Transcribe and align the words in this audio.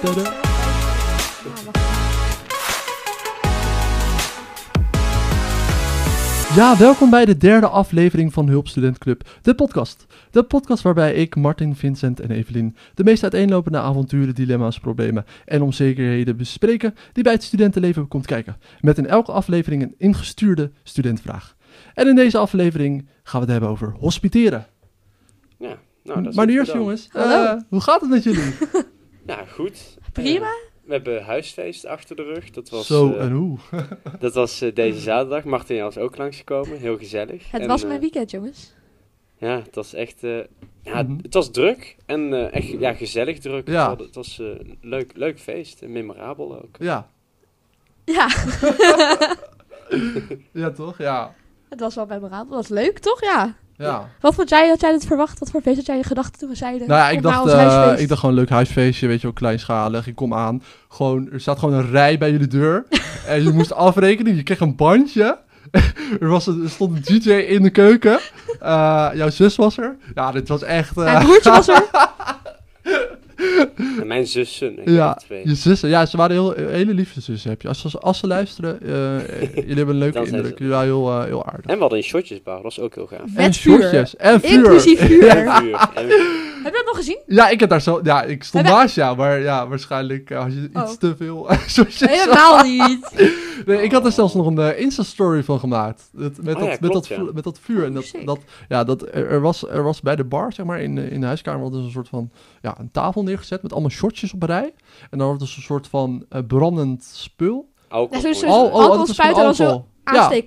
Tada. 0.00 0.48
Ja, 6.54 6.78
welkom 6.78 7.10
bij 7.10 7.24
de 7.24 7.36
derde 7.36 7.68
aflevering 7.68 8.32
van 8.32 8.48
Hulp 8.48 8.68
Student 8.68 8.98
Club, 8.98 9.28
de 9.42 9.54
podcast. 9.54 10.06
De 10.30 10.42
podcast 10.42 10.82
waarbij 10.82 11.14
ik, 11.14 11.36
Martin, 11.36 11.74
Vincent 11.76 12.20
en 12.20 12.30
Evelien 12.30 12.76
de 12.94 13.04
meest 13.04 13.22
uiteenlopende 13.22 13.78
avonturen, 13.78 14.34
dilemma's, 14.34 14.78
problemen 14.80 15.24
en 15.44 15.62
onzekerheden 15.62 16.36
bespreken 16.36 16.94
die 17.12 17.22
bij 17.24 17.32
het 17.32 17.42
studentenleven 17.42 18.08
komt 18.08 18.26
kijken. 18.26 18.56
Met 18.80 18.98
in 18.98 19.06
elke 19.06 19.32
aflevering 19.32 19.82
een 19.82 19.94
ingestuurde 19.98 20.70
studentvraag. 20.82 21.56
En 21.94 22.08
in 22.08 22.14
deze 22.14 22.38
aflevering 22.38 23.08
gaan 23.22 23.40
we 23.40 23.46
het 23.46 23.50
hebben 23.50 23.68
over 23.70 23.94
hospiteren. 23.98 24.66
Ja, 25.58 25.78
nou, 26.04 26.22
dat 26.22 26.30
is 26.30 26.36
maar 26.36 26.46
nu 26.46 26.52
eerst 26.52 26.72
jongens, 26.72 27.08
Hallo. 27.12 27.44
eh, 27.44 27.60
hoe 27.68 27.80
gaat 27.80 28.00
het 28.00 28.10
met 28.10 28.22
jullie? 28.22 28.52
Ja, 29.26 29.44
goed. 29.44 29.98
Prima. 30.12 30.46
Eh, 30.46 30.52
we 30.84 30.92
hebben 30.92 31.24
huisfeest 31.24 31.86
achter 31.86 32.16
de 32.16 32.22
rug. 32.22 32.50
Dat 32.50 32.68
was, 32.68 32.86
Zo 32.86 33.12
eh, 33.12 33.24
en 33.24 33.30
hoe? 33.32 33.58
dat 34.18 34.34
was 34.34 34.60
eh, 34.60 34.74
deze 34.74 34.98
zaterdag. 35.00 35.44
Martin 35.44 35.82
was 35.82 35.98
ook 35.98 36.16
langsgekomen. 36.16 36.78
Heel 36.78 36.98
gezellig. 36.98 37.50
Het 37.50 37.60
En, 37.60 37.68
was 37.68 37.84
mijn 37.84 38.00
weekend, 38.00 38.30
jongens. 38.30 38.74
Ja, 39.38 39.56
het 39.62 39.74
was 39.74 39.94
echt... 39.94 40.24
eh, 40.24 40.38
ja, 40.82 41.02
Mhm. 41.02 41.16
het 41.22 41.34
was 41.34 41.50
druk. 41.50 41.96
En 42.06 42.32
eh, 42.34 42.54
echt 42.54 42.68
ja, 42.68 42.92
gezellig 42.94 43.38
druk. 43.38 43.68
Ja. 43.68 43.96
Het 43.96 44.14
was 44.14 44.38
eh, 44.38 44.46
een 44.46 44.78
leuk, 44.80 45.12
leuk 45.16 45.38
feest. 45.40 45.82
En 45.82 45.92
memorabel 45.92 46.62
ook. 46.62 46.76
Ja, 46.78 47.10
Ja, 48.04 48.28
ja 50.52 50.70
toch? 50.70 50.98
Ja. 50.98 51.34
het 51.68 51.80
was 51.80 51.94
wel 51.94 52.06
memorabel. 52.06 52.56
Dat 52.56 52.68
was 52.68 52.68
leuk, 52.68 52.98
toch? 52.98 53.20
Ja. 53.20 53.56
Ja. 53.80 54.08
Wat 54.20 54.34
vond 54.34 54.48
jij, 54.48 54.68
had 54.68 54.80
jij 54.80 54.92
het 54.92 55.06
verwacht? 55.06 55.38
Wat 55.38 55.50
voor 55.50 55.60
feest 55.60 55.76
had 55.76 55.86
jij 55.86 55.96
in 55.96 56.04
gedachten 56.04 56.38
toen 56.38 56.48
we 56.48 56.54
zeiden? 56.56 56.88
Nou 56.88 57.00
ja, 57.00 57.10
ik 57.10 57.22
dacht, 57.22 57.46
eh, 57.46 57.54
huisfeest? 57.54 58.00
ik 58.02 58.08
dacht 58.08 58.20
gewoon 58.20 58.34
een 58.34 58.40
leuk 58.40 58.50
huisfeestje, 58.50 59.06
weet 59.06 59.16
je 59.20 59.22
wel, 59.22 59.32
kleinschalig. 59.32 60.06
Ik 60.06 60.14
kom 60.14 60.34
aan, 60.34 60.62
gewoon, 60.88 61.28
er 61.32 61.40
staat 61.40 61.58
gewoon 61.58 61.74
een 61.74 61.90
rij 61.90 62.18
bij 62.18 62.30
jullie 62.30 62.46
deur. 62.46 62.84
en 63.26 63.42
je 63.42 63.50
moest 63.50 63.72
afrekenen, 63.72 64.36
je 64.36 64.42
kreeg 64.42 64.60
een 64.60 64.76
bandje. 64.76 65.38
er, 66.20 66.28
was 66.28 66.46
een, 66.46 66.62
er 66.62 66.70
stond 66.70 66.96
een 66.96 67.18
DJ 67.18 67.30
in 67.30 67.62
de 67.62 67.70
keuken. 67.70 68.18
Eh, 68.60 69.08
jouw 69.14 69.30
zus 69.30 69.56
was 69.56 69.78
er. 69.78 69.96
Ja, 70.14 70.32
dit 70.32 70.48
was 70.48 70.62
echt... 70.62 70.96
eh, 70.96 71.04
Mijn 71.04 71.24
broertje 71.24 71.50
was 71.50 71.68
er. 71.68 71.86
En 74.00 74.06
mijn 74.06 74.26
zussen. 74.26 74.78
Ik 74.78 74.88
ja, 74.88 75.08
heb 75.08 75.16
er 75.16 75.22
twee. 75.22 75.48
je 75.48 75.54
zussen. 75.54 75.88
Ja, 75.88 76.06
ze 76.06 76.16
waren 76.16 76.32
heel, 76.36 76.52
hele 76.56 76.94
lieve 76.94 77.20
zussen, 77.20 77.50
heb 77.50 77.62
je. 77.62 77.68
Als, 77.68 77.80
ze- 77.80 77.98
als 77.98 78.18
ze 78.18 78.26
luisteren, 78.26 78.80
eh, 78.82 79.54
jullie 79.54 79.74
hebben 79.76 79.94
een 79.94 80.00
leuke 80.00 80.18
indruk. 80.18 80.44
ze- 80.46 80.52
Jullie 80.56 80.68
waren 80.72 80.86
heel, 80.86 81.10
eh, 81.10 81.24
heel 81.24 81.46
aardig. 81.46 81.64
En 81.66 81.74
we 81.74 81.80
hadden 81.80 81.98
een 81.98 82.04
shotjesbar. 82.04 82.54
Dat 82.54 82.62
was 82.62 82.80
ook 82.80 82.94
heel 82.94 83.06
gaaf. 83.06 83.20
Met 83.34 83.36
en 83.44 83.52
vuur. 83.54 83.80
shotjes. 83.82 84.16
En 84.16 84.40
vuur. 84.40 84.50
Inclusief 84.50 84.98
vuur. 85.06 85.30
Vuur. 85.30 85.90
En 85.94 86.08
Heb 86.62 86.72
je 86.74 86.82
dat 86.84 86.86
nog 86.86 86.96
gezien? 86.96 87.18
Ja, 87.26 87.48
ik 87.48 87.60
heb 87.60 87.68
daar 87.68 87.80
zo... 87.82 88.00
Ja, 88.02 88.22
ik 88.22 88.44
stond 88.44 88.64
Heb 88.66 88.74
naast 88.74 88.94
jou, 88.94 89.16
maar 89.16 89.40
ja, 89.40 89.68
waarschijnlijk 89.68 90.30
eh, 90.30 90.38
had 90.42 90.52
je 90.52 90.60
iets 90.60 90.72
Oh. 90.74 90.88
te 90.98 91.16
veel 91.16 91.48
shotjes. 91.68 92.10
Helemaal 92.10 92.64
niet. 92.64 93.28
Nee, 93.66 93.82
ik 93.82 93.92
had 93.92 94.04
er 94.04 94.12
zelfs 94.12 94.34
nog 94.34 94.46
een 94.46 94.78
Insta-story 94.78 95.42
van 95.42 95.58
gemaakt. 95.58 96.08
Dat, 96.12 96.32
met, 96.42 96.54
Oh 96.54 96.60
dat, 96.60 96.68
ja, 96.70 96.76
met, 96.80 96.90
klopt, 96.90 96.94
dat, 96.94 97.06
ja. 97.18 97.24
vu- 97.24 97.30
met 97.34 97.44
dat 97.44 97.58
vuur. 97.62 97.84
En 97.84 97.92
dat, 97.92 98.04
Sick. 98.04 98.26
dat, 98.26 98.38
ja, 98.68 98.84
dat, 98.84 99.14
er, 99.14 99.40
was, 99.40 99.68
er 99.68 99.82
was 99.82 100.00
bij 100.00 100.16
de 100.16 100.24
bar, 100.24 100.52
zeg 100.52 100.66
maar, 100.66 100.80
in, 100.80 100.94
de- 100.94 101.10
in 101.10 101.20
de 101.20 101.26
huiskamer, 101.26 101.70
ze 101.72 101.76
een 101.78 101.90
soort 101.90 102.08
van 102.08 102.30
ja, 102.62 102.74
een 102.78 102.90
tafel 102.92 103.22
neergezet 103.22 103.49
met 103.62 103.72
allemaal 103.72 103.90
shotjes 103.90 104.32
op 104.34 104.42
een 104.42 104.48
rij. 104.48 104.74
En 105.10 105.18
dan 105.18 105.38
was 105.38 105.50
er 105.50 105.56
een 105.56 105.62
soort 105.62 105.86
van 105.86 106.24
eh, 106.28 106.40
brandend 106.46 107.04
spul. 107.04 107.72
alcohol. 107.88 108.22
Ja, 108.22 108.34
zo- 108.34 108.48
zo- 108.48 108.88
dat 108.96 109.08
is 109.08 109.14
spuiten 109.14 109.38
en 109.38 109.44
dan 109.44 109.54
zo. 109.54 109.84
Ja, 110.04 110.42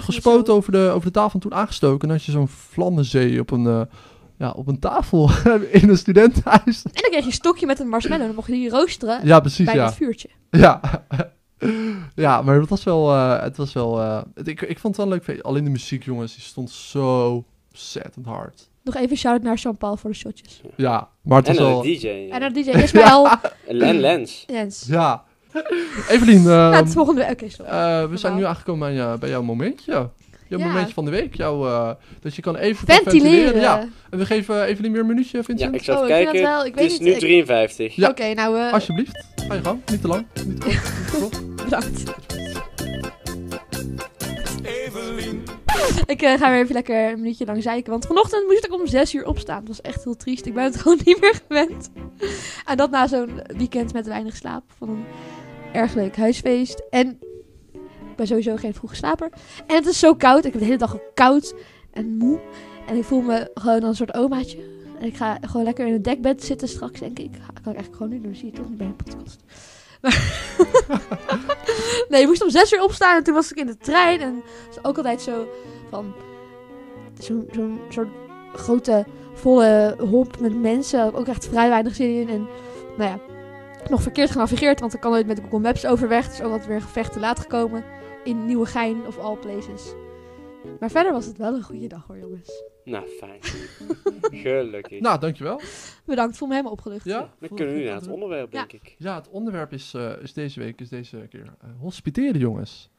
gespoten 0.00 0.54
over 0.54 0.72
de, 0.72 0.90
over 0.94 1.06
de 1.06 1.10
tafel 1.12 1.32
en 1.34 1.40
toen 1.40 1.54
aangestoken. 1.54 2.00
En 2.00 2.08
dan 2.08 2.16
had 2.16 2.24
je 2.26 2.32
zo'n 2.32 2.48
vlammenzee 2.48 3.40
op 3.40 3.50
een, 3.50 3.66
eh, 3.66 3.80
ja, 4.38 4.50
op 4.50 4.66
een 4.68 4.78
tafel 4.78 5.30
in 5.80 5.88
een 5.88 5.98
studentenhuis. 5.98 6.82
En 6.82 6.90
dan 6.92 7.02
kreeg 7.10 7.20
je 7.20 7.26
een 7.26 7.32
stokje 7.32 7.66
met 7.66 7.80
een 7.80 7.88
marshmallow. 7.88 8.20
En 8.20 8.26
dan 8.26 8.36
mocht 8.36 8.48
je 8.48 8.54
die 8.54 8.70
roosteren 8.70 9.26
Ja, 9.26 9.40
precies, 9.40 9.64
bij 9.66 9.74
ja. 9.74 9.84
het 9.84 9.94
vuurtje. 9.94 10.28
Ja. 10.50 10.80
ja, 12.14 12.42
maar 12.42 12.60
het 12.60 12.68
was 12.68 12.84
wel... 12.84 13.12
eh, 13.14 13.40
het 13.42 13.56
was 13.56 13.72
wel 13.72 14.00
eh, 14.00 14.22
het- 14.34 14.48
ik, 14.48 14.60
ik 14.60 14.78
vond 14.78 14.96
het 14.96 15.06
wel 15.06 15.14
een 15.16 15.22
leuk. 15.26 15.40
Alleen 15.40 15.64
de 15.64 15.70
muziek, 15.70 16.04
jongens, 16.04 16.34
die 16.34 16.42
stond 16.44 16.70
zo 16.70 17.44
ontzettend 17.70 18.26
hard. 18.26 18.70
Nog 18.84 18.96
even 18.96 19.16
shout-out 19.16 19.42
naar 19.44 19.56
Jean-Paul 19.56 19.96
voor 19.96 20.10
de 20.10 20.16
shotjes. 20.16 20.60
Ja, 20.76 21.08
maar 21.22 21.38
het 21.38 21.48
En 21.48 21.56
wel... 21.56 21.82
DJ. 21.82 22.08
En 22.30 22.40
naar 22.40 22.52
DJ 22.52 22.70
Ismaël. 22.70 23.28
En 23.68 23.76
Lens. 24.00 24.44
Jens. 24.46 24.84
Ja. 24.88 25.24
Evelien, 26.08 26.46
ehm, 26.50 26.72
het 26.72 26.92
volgende 26.92 27.20
week. 27.20 27.30
Oké, 27.30 27.48
sorry. 27.50 27.70
eh, 27.70 28.04
we 28.08 28.16
zijn 28.16 28.34
nu 28.36 28.44
aangekomen 28.44 28.88
aan 28.88 28.94
jou- 28.94 29.18
bij 29.18 29.28
jouw 29.28 29.42
momentje. 29.42 29.92
Jouw 30.48 30.60
Ja. 30.60 30.66
momentje 30.66 30.94
van 30.94 31.04
de 31.04 31.10
week. 31.10 31.34
Jouw, 31.34 31.66
eh, 31.66 31.90
dat 32.20 32.34
je 32.34 32.42
kan 32.42 32.56
even 32.56 32.86
Ventileren. 32.86 33.60
Ja, 33.60 33.88
en 34.10 34.18
we 34.18 34.26
geven 34.26 34.62
Evelien 34.64 34.92
weer 34.92 35.00
een 35.00 35.06
minuutje, 35.06 35.38
Ja, 35.38 35.44
Vincent. 35.44 35.74
ik 35.74 35.82
zat 35.84 35.96
Oh, 35.96 36.02
te 36.06 36.08
ik 36.08 36.14
vind 36.16 36.30
kijken. 36.30 36.48
het 36.50 36.56
wel- 36.56 36.66
ik 36.66 36.74
het 36.74 36.84
is 36.84 36.98
niet, 36.98 37.00
nu 37.08 37.12
ik- 37.12 37.18
53. 37.18 37.94
Ja. 37.94 38.08
Oké, 38.08 38.34
nou, 38.34 38.58
eh, 38.58 38.72
Alsjeblieft, 38.72 39.24
ga 39.48 39.54
je 39.54 39.62
gang. 39.62 39.80
Niet 39.90 40.00
te 40.00 40.08
lang. 40.08 40.26
Niet 40.46 40.60
te 40.60 40.66
kort. 40.66 40.74
Niet 40.74 41.10
te 41.10 41.18
kort. 41.20 41.64
bedankt. 41.64 42.02
Ik 46.06 46.22
eh, 46.22 46.38
ga 46.38 46.50
weer 46.50 46.60
even 46.60 46.74
lekker 46.74 47.10
een 47.10 47.20
minuutje 47.20 47.44
lang 47.46 47.62
zeiken. 47.62 47.90
Want 47.90 48.06
vanochtend 48.06 48.46
moest 48.46 48.64
ik 48.64 48.72
om 48.72 48.86
6 48.86 49.14
uur 49.14 49.26
opstaan. 49.26 49.58
Dat 49.58 49.68
was 49.68 49.80
echt 49.80 50.04
heel 50.04 50.16
triest. 50.16 50.46
Ik 50.46 50.54
ben 50.54 50.64
het 50.64 50.76
gewoon 50.80 50.98
niet 51.04 51.20
meer 51.20 51.40
gewend. 51.48 51.90
En 52.66 52.76
dat 52.76 52.90
na 52.90 53.06
zo'n 53.06 53.40
weekend 53.56 53.92
met 53.92 54.06
weinig 54.06 54.36
slaap. 54.36 54.64
Van 54.78 54.88
een 54.88 55.04
erg 55.72 55.94
leuk 55.94 56.16
huisfeest. 56.16 56.82
En 56.90 57.18
ik 58.10 58.16
ben 58.16 58.26
sowieso 58.26 58.56
geen 58.56 58.74
vroege 58.74 58.94
slaper. 58.96 59.30
En 59.66 59.76
het 59.76 59.86
is 59.86 59.98
zo 59.98 60.14
koud. 60.14 60.44
Ik 60.44 60.50
heb 60.52 60.60
de 60.60 60.66
hele 60.66 60.78
dag 60.78 60.96
koud 61.14 61.54
en 61.92 62.16
moe. 62.16 62.40
En 62.86 62.96
ik 62.96 63.04
voel 63.04 63.20
me 63.20 63.50
gewoon 63.54 63.82
een 63.82 63.94
soort 63.94 64.14
omaatje. 64.14 64.58
En 64.98 65.06
ik 65.06 65.16
ga 65.16 65.38
gewoon 65.40 65.64
lekker 65.64 65.86
in 65.86 65.92
het 65.92 66.04
dekbed 66.04 66.44
zitten 66.44 66.68
straks, 66.68 67.00
denk 67.00 67.18
ik. 67.18 67.30
Ga- 67.32 67.52
kan 67.62 67.72
ik 67.72 67.78
eigenlijk 67.78 67.96
gewoon 67.96 68.12
nu 68.12 68.20
doen. 68.20 68.34
Zie 68.34 68.46
je 68.46 68.52
toch 68.52 68.68
niet 68.68 68.78
bij 68.78 68.86
een 68.86 68.96
podcast. 68.96 69.40
Nee, 72.08 72.20
ik 72.20 72.26
moest 72.26 72.42
om 72.42 72.50
6 72.50 72.72
uur 72.72 72.82
opstaan. 72.82 73.16
En 73.16 73.22
toen 73.22 73.34
was 73.34 73.50
ik 73.50 73.56
in 73.58 73.66
de 73.66 73.76
trein. 73.76 74.20
En 74.20 74.34
het 74.34 74.76
is 74.76 74.84
ook 74.84 74.96
altijd 74.96 75.22
zo 75.22 75.48
van 75.90 76.14
zo'n 77.18 77.48
zo'n 77.52 77.80
soort 77.88 78.08
grote 78.54 79.06
volle 79.34 79.96
hop 79.98 80.40
met 80.40 80.60
mensen. 80.60 81.14
Ook 81.14 81.26
echt 81.26 81.48
vrij 81.48 81.68
weinig 81.68 81.94
zin 81.94 82.20
in. 82.20 82.28
En 82.28 82.48
nou 82.96 83.10
ja, 83.10 83.18
nog 83.88 84.02
verkeerd 84.02 84.30
genavigeerd. 84.30 84.80
Want 84.80 84.94
ik 84.94 85.00
kan 85.00 85.10
nooit 85.10 85.26
met 85.26 85.40
Google 85.40 85.58
Maps 85.58 85.86
overweg. 85.86 86.28
Dus 86.28 86.40
ook 86.40 86.50
altijd 86.50 86.66
weer 86.66 86.76
een 86.76 86.82
gevecht 86.82 87.12
te 87.12 87.20
laat 87.20 87.38
gekomen. 87.38 87.84
In 88.24 88.46
Nieuwegein 88.46 89.06
of 89.06 89.18
all 89.18 89.36
places. 89.36 89.94
Maar 90.80 90.90
verder 90.90 91.12
was 91.12 91.26
het 91.26 91.38
wel 91.38 91.54
een 91.54 91.62
goede 91.62 91.86
dag 91.86 92.06
hoor 92.06 92.18
jongens. 92.18 92.62
Nou, 92.84 93.06
fijn. 93.06 93.38
Gelukkig. 94.42 95.00
Nou, 95.00 95.20
dankjewel. 95.20 95.60
Bedankt, 96.04 96.36
voel 96.36 96.48
me 96.48 96.54
helemaal 96.54 96.74
opgelucht. 96.74 97.04
Ja, 97.04 97.30
Dan 97.40 97.48
kunnen 97.48 97.74
we 97.74 97.80
nu 97.80 97.86
naar 97.86 97.94
het 97.94 98.08
onderwerp, 98.08 98.52
Ja. 98.52 98.58
denk 98.58 98.72
ik. 98.82 98.94
Ja, 98.98 99.14
het 99.14 99.28
onderwerp 99.28 99.72
is, 99.72 99.94
eh, 99.94 100.12
is 100.22 100.32
deze 100.32 100.60
week, 100.60 100.80
is 100.80 100.88
deze 100.88 101.26
keer 101.30 101.54
eh, 101.60 101.68
hospiteren, 101.78 102.40
jongens. 102.40 102.90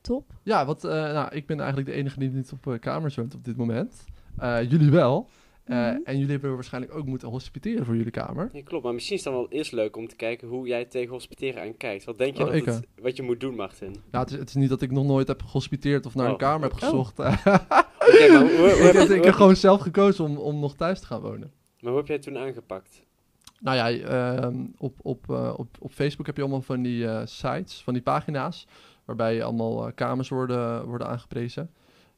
Top. 0.00 0.30
Ja, 0.42 0.66
want 0.66 0.84
eh, 0.84 0.90
nou, 0.90 1.34
ik 1.34 1.46
ben 1.46 1.58
eigenlijk 1.58 1.88
de 1.88 1.94
enige 1.94 2.18
die 2.18 2.30
niet 2.30 2.52
op 2.52 2.66
eh, 2.66 2.78
kamers 2.78 3.16
woont 3.16 3.34
op 3.34 3.44
dit 3.44 3.56
moment. 3.56 4.04
Eh, 4.38 4.70
jullie 4.70 4.90
wel. 4.90 5.28
Eh, 5.64 5.76
Mhm. 5.76 5.96
En 6.04 6.14
jullie 6.18 6.30
hebben 6.30 6.54
waarschijnlijk 6.54 6.94
ook 6.94 7.06
moeten 7.06 7.28
hospiteren 7.28 7.84
voor 7.84 7.96
jullie 7.96 8.10
kamer. 8.10 8.48
Ja, 8.52 8.62
klopt, 8.62 8.84
maar 8.84 8.94
misschien 8.94 9.16
is 9.16 9.24
het 9.24 9.32
dan 9.32 9.42
wel 9.42 9.52
eerst 9.52 9.72
leuk 9.72 9.96
om 9.96 10.08
te 10.08 10.16
kijken 10.16 10.48
hoe 10.48 10.66
jij 10.66 10.84
tegen 10.84 11.12
hospiteren 11.12 11.62
aan 11.62 11.76
kijkt. 11.76 12.04
Wat 12.04 12.18
denk 12.18 12.36
je 12.36 12.42
Oh, 12.42 12.48
dat 12.48 12.56
ik, 12.58 12.64
het, 12.64 12.86
wat 13.00 13.16
je 13.16 13.22
moet 13.22 13.40
doen, 13.40 13.54
Martin? 13.54 13.96
Ja, 14.12 14.18
het 14.20 14.30
is, 14.30 14.38
het 14.38 14.48
is 14.48 14.54
niet 14.54 14.68
dat 14.68 14.82
ik 14.82 14.90
nog 14.90 15.04
nooit 15.04 15.28
heb 15.28 15.42
gehospiteerd 15.42 16.06
of 16.06 16.14
naar 16.14 16.26
een 16.26 16.32
Oh. 16.32 16.38
kamer 16.38 16.62
heb 16.62 16.72
Oh. 16.72 16.78
gezocht. 16.78 17.18
Oké, 17.18 17.28
maar 17.46 18.40
hoe, 18.40 18.56
hoe, 18.56 18.68
ik, 18.68 18.82
heb, 18.82 18.94
heb, 18.94 19.08
ik 19.08 19.24
heb 19.24 19.34
gewoon 19.34 19.56
zelf 19.56 19.80
gekozen 19.80 20.24
om, 20.24 20.36
om 20.36 20.60
nog 20.60 20.74
thuis 20.74 21.00
te 21.00 21.06
gaan 21.06 21.20
wonen. 21.20 21.52
maar 21.80 21.90
hoe 21.90 21.96
heb 22.00 22.06
jij 22.06 22.16
het 22.16 22.24
toen 22.24 22.38
aangepakt? 22.38 23.02
Nou 23.60 23.76
ja, 23.76 23.90
ehm, 24.08 24.56
op, 24.78 24.98
op, 25.02 25.30
eh, 25.30 25.54
op, 25.56 25.68
op 25.80 25.92
Facebook 25.92 26.26
heb 26.26 26.36
je 26.36 26.42
allemaal 26.42 26.62
van 26.62 26.82
die 26.82 27.06
eh, 27.06 27.20
sites, 27.24 27.82
van 27.82 27.92
die 27.92 28.02
pagina's, 28.02 28.66
waarbij 29.04 29.42
allemaal 29.42 29.86
eh, 29.86 29.92
kamers 29.94 30.28
worden, 30.28 30.86
worden 30.86 31.06
aangeprezen. 31.06 31.70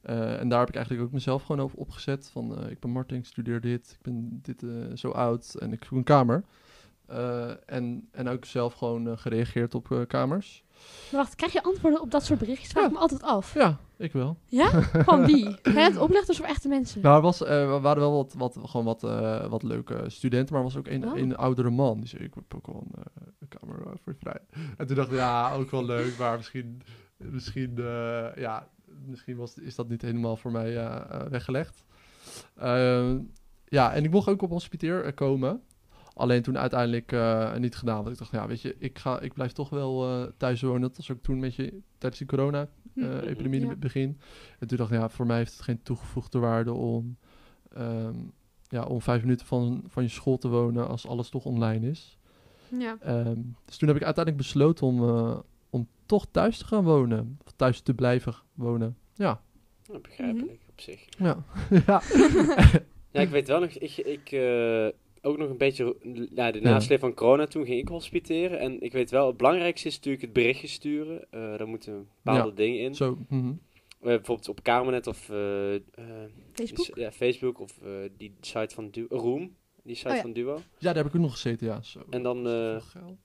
Eh, 0.04 0.40
en 0.40 0.48
daar 0.48 0.58
heb 0.58 0.68
ik 0.68 0.74
eigenlijk 0.74 1.06
ook 1.06 1.12
mezelf 1.12 1.42
gewoon 1.42 1.60
over 1.60 1.78
opgezet. 1.78 2.30
Van, 2.32 2.58
eh, 2.58 2.70
ik 2.70 2.80
ben 2.80 2.90
Martin, 2.90 3.16
ik 3.18 3.24
studeer 3.24 3.60
dit, 3.60 3.90
ik 3.98 4.02
ben 4.02 4.38
dit 4.42 4.62
eh, 4.62 4.70
zo 4.94 5.10
oud 5.10 5.54
en 5.54 5.72
ik 5.72 5.84
zoek 5.84 5.98
een 5.98 6.04
kamer. 6.04 6.44
En, 7.66 8.08
en 8.12 8.28
ook 8.28 8.44
zelf 8.44 8.74
gewoon 8.74 9.18
gereageerd 9.18 9.74
op 9.74 10.04
kamers. 10.08 10.64
Maar 11.12 11.20
wacht, 11.20 11.34
krijg 11.34 11.52
je 11.52 11.62
antwoorden 11.62 12.00
op 12.00 12.10
dat 12.10 12.24
soort 12.24 12.38
berichtjes? 12.38 12.70
Vraag 12.70 12.82
Ja. 12.82 12.88
ik 12.88 12.94
me 12.94 13.00
altijd 13.00 13.22
af. 13.22 13.54
Ja, 13.54 13.78
ik 13.96 14.12
wel. 14.12 14.36
Ja? 14.46 14.82
Van 14.82 15.24
wie? 15.26 15.56
Het 15.62 15.96
oplichters 15.98 16.40
of 16.40 16.46
echte 16.46 16.68
mensen? 16.68 17.00
Nou, 17.02 17.16
er, 17.16 17.22
was, 17.22 17.40
er 17.40 17.80
waren 17.80 18.02
wel 18.02 18.12
wat, 18.12 18.34
wat, 18.38 18.58
gewoon 18.64 18.84
wat, 18.84 19.00
wat 19.50 19.62
leuke 19.62 20.04
studenten, 20.06 20.54
maar 20.54 20.64
er 20.64 20.68
was 20.68 20.76
ook 20.78 20.86
een, 20.88 21.04
Oh. 21.08 21.18
een 21.18 21.36
oudere 21.36 21.70
man. 21.70 21.98
Die 21.98 22.08
zei, 22.08 22.24
ik 22.24 22.34
heb 22.34 22.54
ook 22.54 22.66
wel 22.66 22.86
een, 22.92 23.02
een 23.38 23.48
kamer 23.48 23.96
voor 24.04 24.14
vrij. 24.18 24.40
En 24.76 24.86
toen 24.86 24.96
dacht 24.96 25.08
ik, 25.10 25.16
ja, 25.16 25.54
ook 25.54 25.70
wel 25.70 25.84
leuk, 25.84 26.18
maar 26.18 26.36
misschien, 26.36 26.82
misschien, 27.16 27.72
ja, 28.36 28.68
misschien 29.06 29.36
was, 29.36 29.58
is 29.58 29.74
dat 29.74 29.88
niet 29.88 30.02
helemaal 30.02 30.36
voor 30.36 30.52
mij 30.52 30.76
eh, 30.76 30.96
eh, 30.96 31.26
weggelegd. 31.26 31.84
Ehm, 32.56 33.18
ja, 33.64 33.92
en 33.92 34.04
ik 34.04 34.10
mocht 34.10 34.28
ook 34.28 34.42
op 34.42 34.50
hospiteer 34.50 35.04
eh, 35.04 35.14
komen. 35.14 35.62
Alleen 36.14 36.42
toen 36.42 36.58
uiteindelijk 36.58 37.16
niet 37.58 37.76
gedaan. 37.76 38.02
Want 38.02 38.08
ik 38.08 38.18
dacht, 38.18 38.30
ja, 38.32 38.46
weet 38.46 38.60
je, 38.60 38.76
ik, 38.78 38.98
ga, 38.98 39.20
ik 39.20 39.32
blijf 39.32 39.52
toch 39.52 39.68
wel 39.70 40.26
thuis 40.36 40.62
wonen. 40.62 40.80
Dat 40.80 40.96
was 40.96 41.10
ook 41.10 41.22
toen 41.22 41.34
een 41.34 41.40
beetje 41.40 41.74
tijdens 41.98 42.18
die 42.18 42.26
corona-epidemie 42.28 43.60
in 43.60 43.64
Ja. 43.64 43.70
het 43.70 43.80
begin. 43.80 44.18
En 44.58 44.66
toen 44.66 44.78
dacht 44.78 44.90
ik, 44.90 44.98
ja, 44.98 45.08
voor 45.08 45.26
mij 45.26 45.36
heeft 45.36 45.52
het 45.52 45.62
geen 45.62 45.82
toegevoegde 45.82 46.38
waarde 46.38 46.72
om, 46.72 47.16
ehm, 47.72 48.14
ja, 48.68 48.82
om 48.84 49.00
vijf 49.00 49.22
minuten 49.22 49.46
van, 49.46 49.84
van 49.86 50.02
je 50.02 50.08
school 50.08 50.38
te 50.38 50.48
wonen 50.48 50.88
als 50.88 51.06
alles 51.06 51.28
toch 51.28 51.44
online 51.44 51.90
is. 51.90 52.18
Ja. 52.78 52.96
Ehm, 53.00 53.40
dus 53.64 53.76
toen 53.76 53.88
heb 53.88 53.96
ik 53.96 54.04
uiteindelijk 54.04 54.44
besloten 54.44 54.86
om, 54.86 55.00
om 55.74 55.88
toch 56.06 56.26
thuis 56.30 56.58
te 56.58 56.64
gaan 56.64 56.84
wonen. 56.84 57.38
Of 57.46 57.52
thuis 57.56 57.80
te 57.80 57.94
blijven 57.94 58.34
wonen. 58.54 58.96
Ja. 59.14 59.42
Begrijpelijk 60.02 60.60
op 60.68 60.80
zich. 60.80 61.04
Ja. 61.18 61.44
ja. 61.86 62.02
Ja, 63.10 63.20
ik 63.20 63.28
weet 63.28 63.48
wel 63.48 63.60
nog, 63.60 63.70
ik, 63.70 63.96
ik 63.96 64.32
eh, 64.32 64.86
ook 65.22 65.38
nog 65.38 65.48
een 65.50 65.56
beetje, 65.56 65.96
ja, 66.34 66.50
de 66.50 66.60
nasleep 66.60 67.00
van 67.00 67.14
corona, 67.14 67.46
toen 67.46 67.64
ging 67.64 67.80
ik 67.80 67.88
hospiteren. 67.88 68.58
En 68.58 68.80
ik 68.80 68.92
weet 68.92 69.10
wel, 69.10 69.26
het 69.26 69.36
belangrijkste 69.36 69.88
is 69.88 69.94
natuurlijk 69.94 70.22
het 70.22 70.32
berichtje 70.32 70.66
sturen. 70.66 71.26
Eh 71.30 71.40
daar 71.40 71.68
moeten 71.68 72.08
bepaalde 72.22 72.48
Ja. 72.48 72.54
dingen 72.54 72.80
in. 72.80 72.94
Zo. 72.94 73.18
mhm. 73.28 73.48
Eh, 73.48 74.10
bijvoorbeeld 74.10 74.48
op 74.48 74.62
Kamernet 74.62 75.06
of 75.06 75.30
eh, 75.30 75.74
eh, 75.74 75.80
Facebook? 76.52 76.96
ja, 76.96 77.12
Facebook 77.12 77.60
of 77.60 77.78
eh, 77.82 77.90
die 78.16 78.34
site 78.40 78.74
van 78.74 78.90
du 78.90 79.06
Room, 79.08 79.54
die 79.82 79.94
site 79.96 80.08
Oh 80.08 80.14
ja. 80.14 80.20
van 80.20 80.32
Duo. 80.32 80.54
Ja, 80.54 80.62
daar 80.78 80.94
heb 80.96 81.06
ik 81.06 81.14
ook 81.14 81.20
nog 81.22 81.32
gezeten, 81.32 81.66
ja. 81.66 81.82
Zo. 81.82 82.00
En 82.10 82.22
dan, 82.22 82.46
eh, 82.48 82.80
geld. 82.80 83.18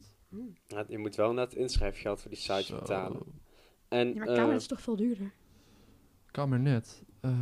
Ja, 0.68 0.84
je 0.88 0.98
moet 0.98 1.16
wel 1.16 1.34
net 1.34 1.54
inschrijfgeld 1.54 2.22
voor 2.22 2.30
die 2.32 2.40
site 2.40 2.64
Zo. 2.64 2.76
betalen. 2.80 3.22
En, 3.88 4.08
Ja, 4.08 4.14
maar 4.20 4.28
eh, 4.28 4.36
Kamer 4.36 4.56
is 4.56 4.68
toch 4.68 4.82
veel 4.82 4.96
duurder? 4.96 5.32
Kamernet. 6.32 7.04
Ehm, 7.22 7.34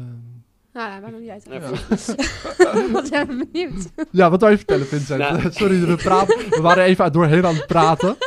Nou, 0.73 0.91
dat 0.91 1.01
maakt 1.01 1.11
nog 1.11 1.19
niet 1.21 1.29
uit. 1.29 1.45
Ja. 1.49 1.59
Wat 2.91 3.07
zijn 3.07 3.27
we 3.27 3.47
benieuwd? 3.51 3.89
Ja, 4.11 4.29
wat 4.29 4.41
wil 4.41 4.49
je 4.49 4.57
vertellen, 4.57 4.85
Vincent? 4.85 5.19
Nou. 5.19 5.51
sorry, 5.51 5.85
we, 5.85 5.95
praten, 5.95 6.49
we 6.49 6.61
waren 6.61 6.83
even 6.83 7.11
doorheen 7.11 7.45
aan 7.45 7.55
het 7.55 7.67
praten. 7.67 8.17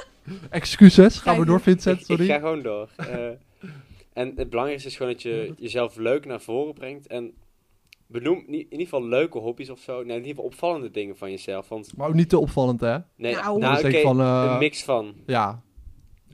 Excuses, 0.50 1.18
gaan 1.18 1.38
we 1.38 1.44
door, 1.44 1.60
Vincent, 1.60 2.00
ik, 2.00 2.06
sorry. 2.06 2.24
ik 2.24 2.30
ga 2.30 2.38
gewoon 2.38 2.62
door. 2.62 2.88
Eh, 2.96 3.28
en 4.12 4.32
het 4.36 4.50
belangrijkste 4.50 4.88
is 4.88 4.96
gewoon 4.96 5.12
dat 5.12 5.22
je 5.22 5.54
jezelf 5.58 5.96
leuk 5.96 6.24
naar 6.26 6.40
voren 6.40 6.74
brengt. 6.74 7.06
En 7.06 7.32
benoem 8.10 8.38
in 8.46 8.54
ieder 8.54 8.78
geval 8.78 9.04
leuke 9.04 9.38
hobby's 9.38 9.68
of 9.70 9.80
zo. 9.80 9.92
Nee, 9.92 10.02
in 10.02 10.08
ieder 10.14 10.28
geval 10.28 10.44
opvallende 10.44 10.90
dingen 10.90 11.16
van 11.16 11.30
jezelf. 11.30 11.68
Want 11.68 11.96
Maar 11.96 12.08
ook 12.08 12.14
niet 12.14 12.28
te 12.28 12.38
opvallend, 12.38 12.80
hè? 12.80 12.98
nee, 13.16 13.34
Nou. 13.34 13.58
nou, 13.58 14.00
van, 14.00 14.20
eh, 14.20 14.48
een 14.52 14.58
mix 14.58 14.82
van. 14.84 15.14
Ja, 15.26 15.62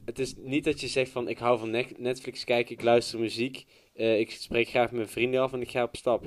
Het 0.05 0.19
is 0.19 0.35
niet 0.37 0.65
dat 0.65 0.81
je 0.81 0.87
zegt 0.89 1.11
van 1.11 1.29
ik 1.29 1.39
hou 1.39 1.59
van 1.59 1.71
Net- 1.71 1.99
Netflix 1.99 2.45
kijken, 2.45 2.75
ik 2.75 2.83
luister 2.83 3.19
muziek. 3.19 3.65
eh, 3.95 4.19
ik 4.19 4.31
spreek 4.31 4.69
graag 4.69 4.85
met 4.85 4.93
mijn 4.93 5.09
vrienden 5.09 5.41
af 5.41 5.53
en 5.53 5.61
ik 5.61 5.71
ga 5.71 5.83
op 5.83 5.97
stap. 5.97 6.23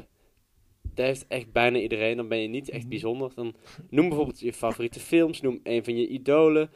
Dat 0.93 1.05
heeft 1.05 1.27
echt 1.27 1.51
bijna 1.51 1.77
iedereen. 1.79 2.17
Dan 2.17 2.27
ben 2.27 2.37
je 2.41 2.47
niet 2.47 2.69
echt 2.69 2.79
Mhm. 2.81 2.89
bijzonder. 2.89 3.31
Dan 3.35 3.55
noem 3.89 4.07
bijvoorbeeld 4.07 4.39
je 4.39 4.53
favoriete 4.53 4.99
films. 4.99 5.41
Noem 5.41 5.59
een 5.63 5.83
van 5.83 5.97
je 5.97 6.07
idolen. 6.07 6.69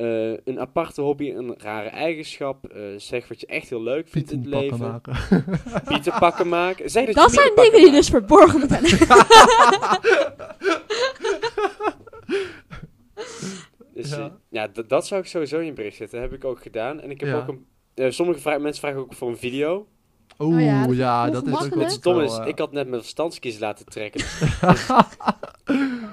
Eh, 0.00 0.38
een 0.44 0.60
aparte 0.60 1.00
hobby, 1.00 1.30
een 1.30 1.54
rare 1.58 1.88
eigenschap. 1.88 2.66
eh, 2.66 2.82
zeg 2.96 3.28
wat 3.28 3.40
je 3.40 3.46
echt 3.46 3.68
heel 3.68 3.82
leuk 3.82 4.08
vindt 4.08 4.32
in 4.32 4.38
het 4.40 4.50
pakken 4.50 4.70
leven. 4.70 4.86
maken. 4.86 5.16
Pieten 5.88 6.12
pakken 6.18 6.48
maken. 6.48 6.90
Zeg 6.90 7.06
dat, 7.06 7.14
Dat 7.14 7.30
je 7.30 7.40
zijn 7.40 7.52
dingen 7.54 7.72
die 7.84 7.90
dus 7.92 8.08
verborgen 8.08 8.68
zijn. 8.68 8.82
Dus, 13.94 14.16
Ja. 14.50 14.68
d- 14.68 14.88
dat 14.88 15.06
zou 15.06 15.20
ik 15.20 15.26
sowieso 15.26 15.58
in 15.58 15.66
je 15.66 15.72
bericht 15.72 15.96
zetten. 15.96 16.20
Dat 16.20 16.30
heb 16.30 16.38
ik 16.38 16.44
ook 16.44 16.62
gedaan. 16.62 17.00
En 17.00 17.10
ik 17.10 17.20
heb 17.20 17.28
Ja. 17.28 17.36
ook 17.36 17.48
een... 17.48 17.66
eh, 17.94 18.10
sommige 18.10 18.40
vra- 18.40 18.58
mensen 18.58 18.80
vragen 18.80 19.00
ook 19.00 19.14
voor 19.14 19.28
een 19.28 19.36
video. 19.36 19.86
Oeh, 20.40 20.54
Oh 20.54 20.60
ja, 20.60 20.86
ja, 20.90 21.30
dat 21.30 21.46
is 21.46 21.52
dat 21.52 21.60
is 21.66 21.72
ook. 21.72 21.80
Het 21.80 21.90
stomme 21.92 22.24
is, 22.24 22.38
ik 22.38 22.58
had 22.58 22.72
net 22.72 22.88
mijn 22.88 23.00
verstandskies 23.02 23.58
laten 23.58 23.86
trekken. 23.86 24.24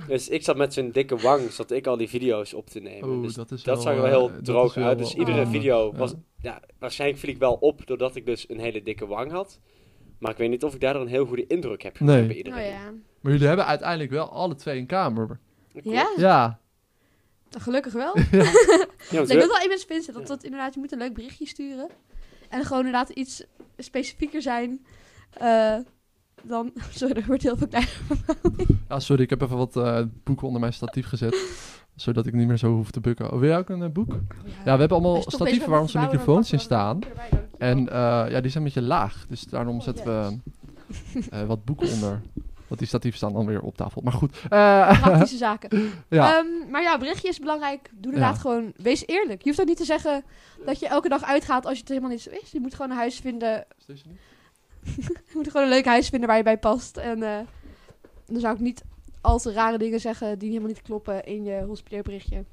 Dus 0.07 0.29
ik 0.29 0.43
zat 0.43 0.57
met 0.57 0.73
zo'n 0.73 0.91
dikke 0.91 1.15
wang, 1.17 1.51
zat 1.51 1.71
ik 1.71 1.87
al 1.87 1.97
die 1.97 2.09
video's 2.09 2.53
op 2.53 2.69
te 2.69 2.79
nemen. 2.79 3.09
Oeh, 3.09 3.21
dus 3.23 3.33
dat 3.33 3.51
is 3.51 3.63
dat 3.63 3.73
wel, 3.75 3.83
zag 3.83 3.93
er 3.95 4.01
wel 4.01 4.05
eh, 4.27 4.31
heel 4.33 4.41
droog 4.41 4.73
wel 4.73 4.85
uit. 4.85 4.97
Dus 4.97 5.13
wel 5.13 5.25
iedere 5.27 5.45
Oh. 5.45 5.51
video 5.51 5.89
Ja. 5.91 5.97
was... 5.97 6.13
Ja, 6.41 6.61
waarschijnlijk 6.79 7.19
viel 7.19 7.29
ik 7.29 7.37
wel 7.37 7.53
op 7.53 7.85
doordat 7.87 8.15
ik 8.15 8.25
dus 8.25 8.49
een 8.49 8.59
hele 8.59 8.81
dikke 8.81 9.07
wang 9.07 9.31
had. 9.31 9.59
Maar 10.19 10.31
ik 10.31 10.37
weet 10.37 10.49
niet 10.49 10.63
of 10.63 10.73
ik 10.73 10.79
daardoor 10.79 11.01
een 11.01 11.07
heel 11.07 11.25
goede 11.25 11.47
indruk 11.47 11.81
heb 11.83 11.99
Nee. 11.99 12.21
bij 12.21 12.29
Oh 12.31 12.37
iedereen. 12.37 12.65
ja. 12.65 12.91
Maar 13.21 13.31
jullie 13.31 13.47
hebben 13.47 13.65
uiteindelijk 13.65 14.09
wel 14.11 14.29
alle 14.31 14.55
twee 14.55 14.79
een 14.79 14.85
kamer. 14.85 15.39
Ja? 15.83 16.09
Ja. 16.17 16.59
Gelukkig 17.57 17.93
wel. 17.93 18.15
Ja, 18.31 18.37
want 18.43 18.51
Ik 19.09 19.09
denk 19.09 19.27
we- 19.27 19.35
dat 19.37 19.47
wel 19.47 19.61
iemand 19.61 19.85
Vincent, 19.87 20.15
dat 20.17 20.27
dat 20.27 20.43
inderdaad, 20.43 20.73
je 20.73 20.79
moet 20.79 20.91
een 20.91 20.97
leuk 20.97 21.13
berichtje 21.13 21.47
sturen. 21.47 21.89
En 22.49 22.63
gewoon 22.65 22.85
inderdaad 22.85 23.09
iets 23.09 23.43
specifieker 23.77 24.41
zijn. 24.41 24.85
eh, 25.33 25.75
dan, 26.43 26.71
sorry, 26.89 27.15
er 27.15 27.25
wordt 27.27 27.43
heel 27.43 27.57
veel 27.57 27.67
kleiner. 27.67 27.97
ja, 28.89 28.99
sorry, 28.99 29.23
ik 29.23 29.29
heb 29.29 29.41
even 29.41 29.57
wat 29.57 29.75
eh, 29.75 30.01
boeken 30.23 30.45
onder 30.47 30.61
mijn 30.61 30.73
statief 30.73 31.07
gezet. 31.07 31.35
zodat 31.95 32.25
ik 32.25 32.33
niet 32.33 32.47
meer 32.47 32.57
zo 32.57 32.73
hoef 32.75 32.91
te 32.91 32.99
bukken. 32.99 33.31
Oh, 33.33 33.39
wil 33.39 33.49
jij 33.49 33.57
ook 33.57 33.69
een 33.69 33.81
eh, 33.83 33.89
boek? 33.89 34.11
Ja, 34.65 34.73
we 34.73 34.79
hebben 34.79 34.89
allemaal 34.89 35.21
statieven 35.21 35.69
waar 35.69 35.81
onze 35.81 35.99
microfoons 35.99 36.51
in 36.51 36.59
staan. 36.59 36.99
En 37.57 37.89
eh, 37.89 37.95
ja, 38.29 38.41
die 38.41 38.51
zijn 38.51 38.63
een 38.65 38.73
beetje 38.73 38.87
laag. 38.87 39.25
Dus 39.29 39.43
daarom 39.43 39.75
Oh, 39.77 39.83
zetten 39.83 40.05
we 40.05 40.37
eh, 41.29 41.43
wat 41.43 41.65
boeken 41.65 41.91
onder. 41.91 42.21
Want 42.67 42.79
die 42.79 42.87
statieven 42.89 43.17
staan 43.19 43.33
dan 43.33 43.45
weer 43.45 43.61
op 43.61 43.77
tafel. 43.77 44.01
Maar 44.01 44.13
goed. 44.13 44.37
eh, 44.49 45.01
Praktische 45.01 45.37
zaken. 45.37 45.91
ja. 46.09 46.37
Ehm, 46.37 46.69
maar 46.71 46.81
ja, 46.81 46.97
berichtje 46.97 47.27
is 47.27 47.39
belangrijk. 47.39 47.89
Doe 47.93 48.11
inderdaad 48.13 48.35
Ja. 48.35 48.41
gewoon, 48.41 48.73
wees 48.75 49.07
eerlijk. 49.07 49.41
Je 49.41 49.47
hoeft 49.49 49.61
ook 49.61 49.67
niet 49.67 49.77
te 49.77 49.85
zeggen 49.85 50.23
dat 50.65 50.79
je 50.79 50.87
elke 50.87 51.09
dag 51.09 51.23
uitgaat 51.23 51.65
als 51.65 51.73
je 51.73 51.79
het 51.79 51.89
helemaal 51.89 52.09
niet 52.09 52.21
zo 52.21 52.29
is. 52.29 52.51
Je 52.51 52.59
moet 52.59 52.75
gewoon 52.75 52.91
een 52.91 52.97
huis 52.97 53.19
vinden. 53.19 53.65
Je 55.27 55.33
moet 55.33 55.47
gewoon 55.47 55.63
een 55.63 55.73
leuk 55.73 55.85
huis 55.85 56.09
vinden 56.09 56.27
waar 56.27 56.37
je 56.37 56.43
bij 56.43 56.57
past. 56.57 56.97
En 56.97 57.23
eh, 57.23 57.39
dan 58.25 58.39
zou 58.39 58.53
ik 58.53 58.59
niet 58.59 58.83
al 59.21 59.39
te 59.39 59.51
rare 59.51 59.77
dingen 59.77 59.99
zeggen 59.99 60.39
die 60.39 60.47
helemaal 60.49 60.69
niet 60.69 60.81
kloppen 60.81 61.23
in 61.25 61.43
je 61.43 61.63
hospitaalberichtje. 61.67 62.43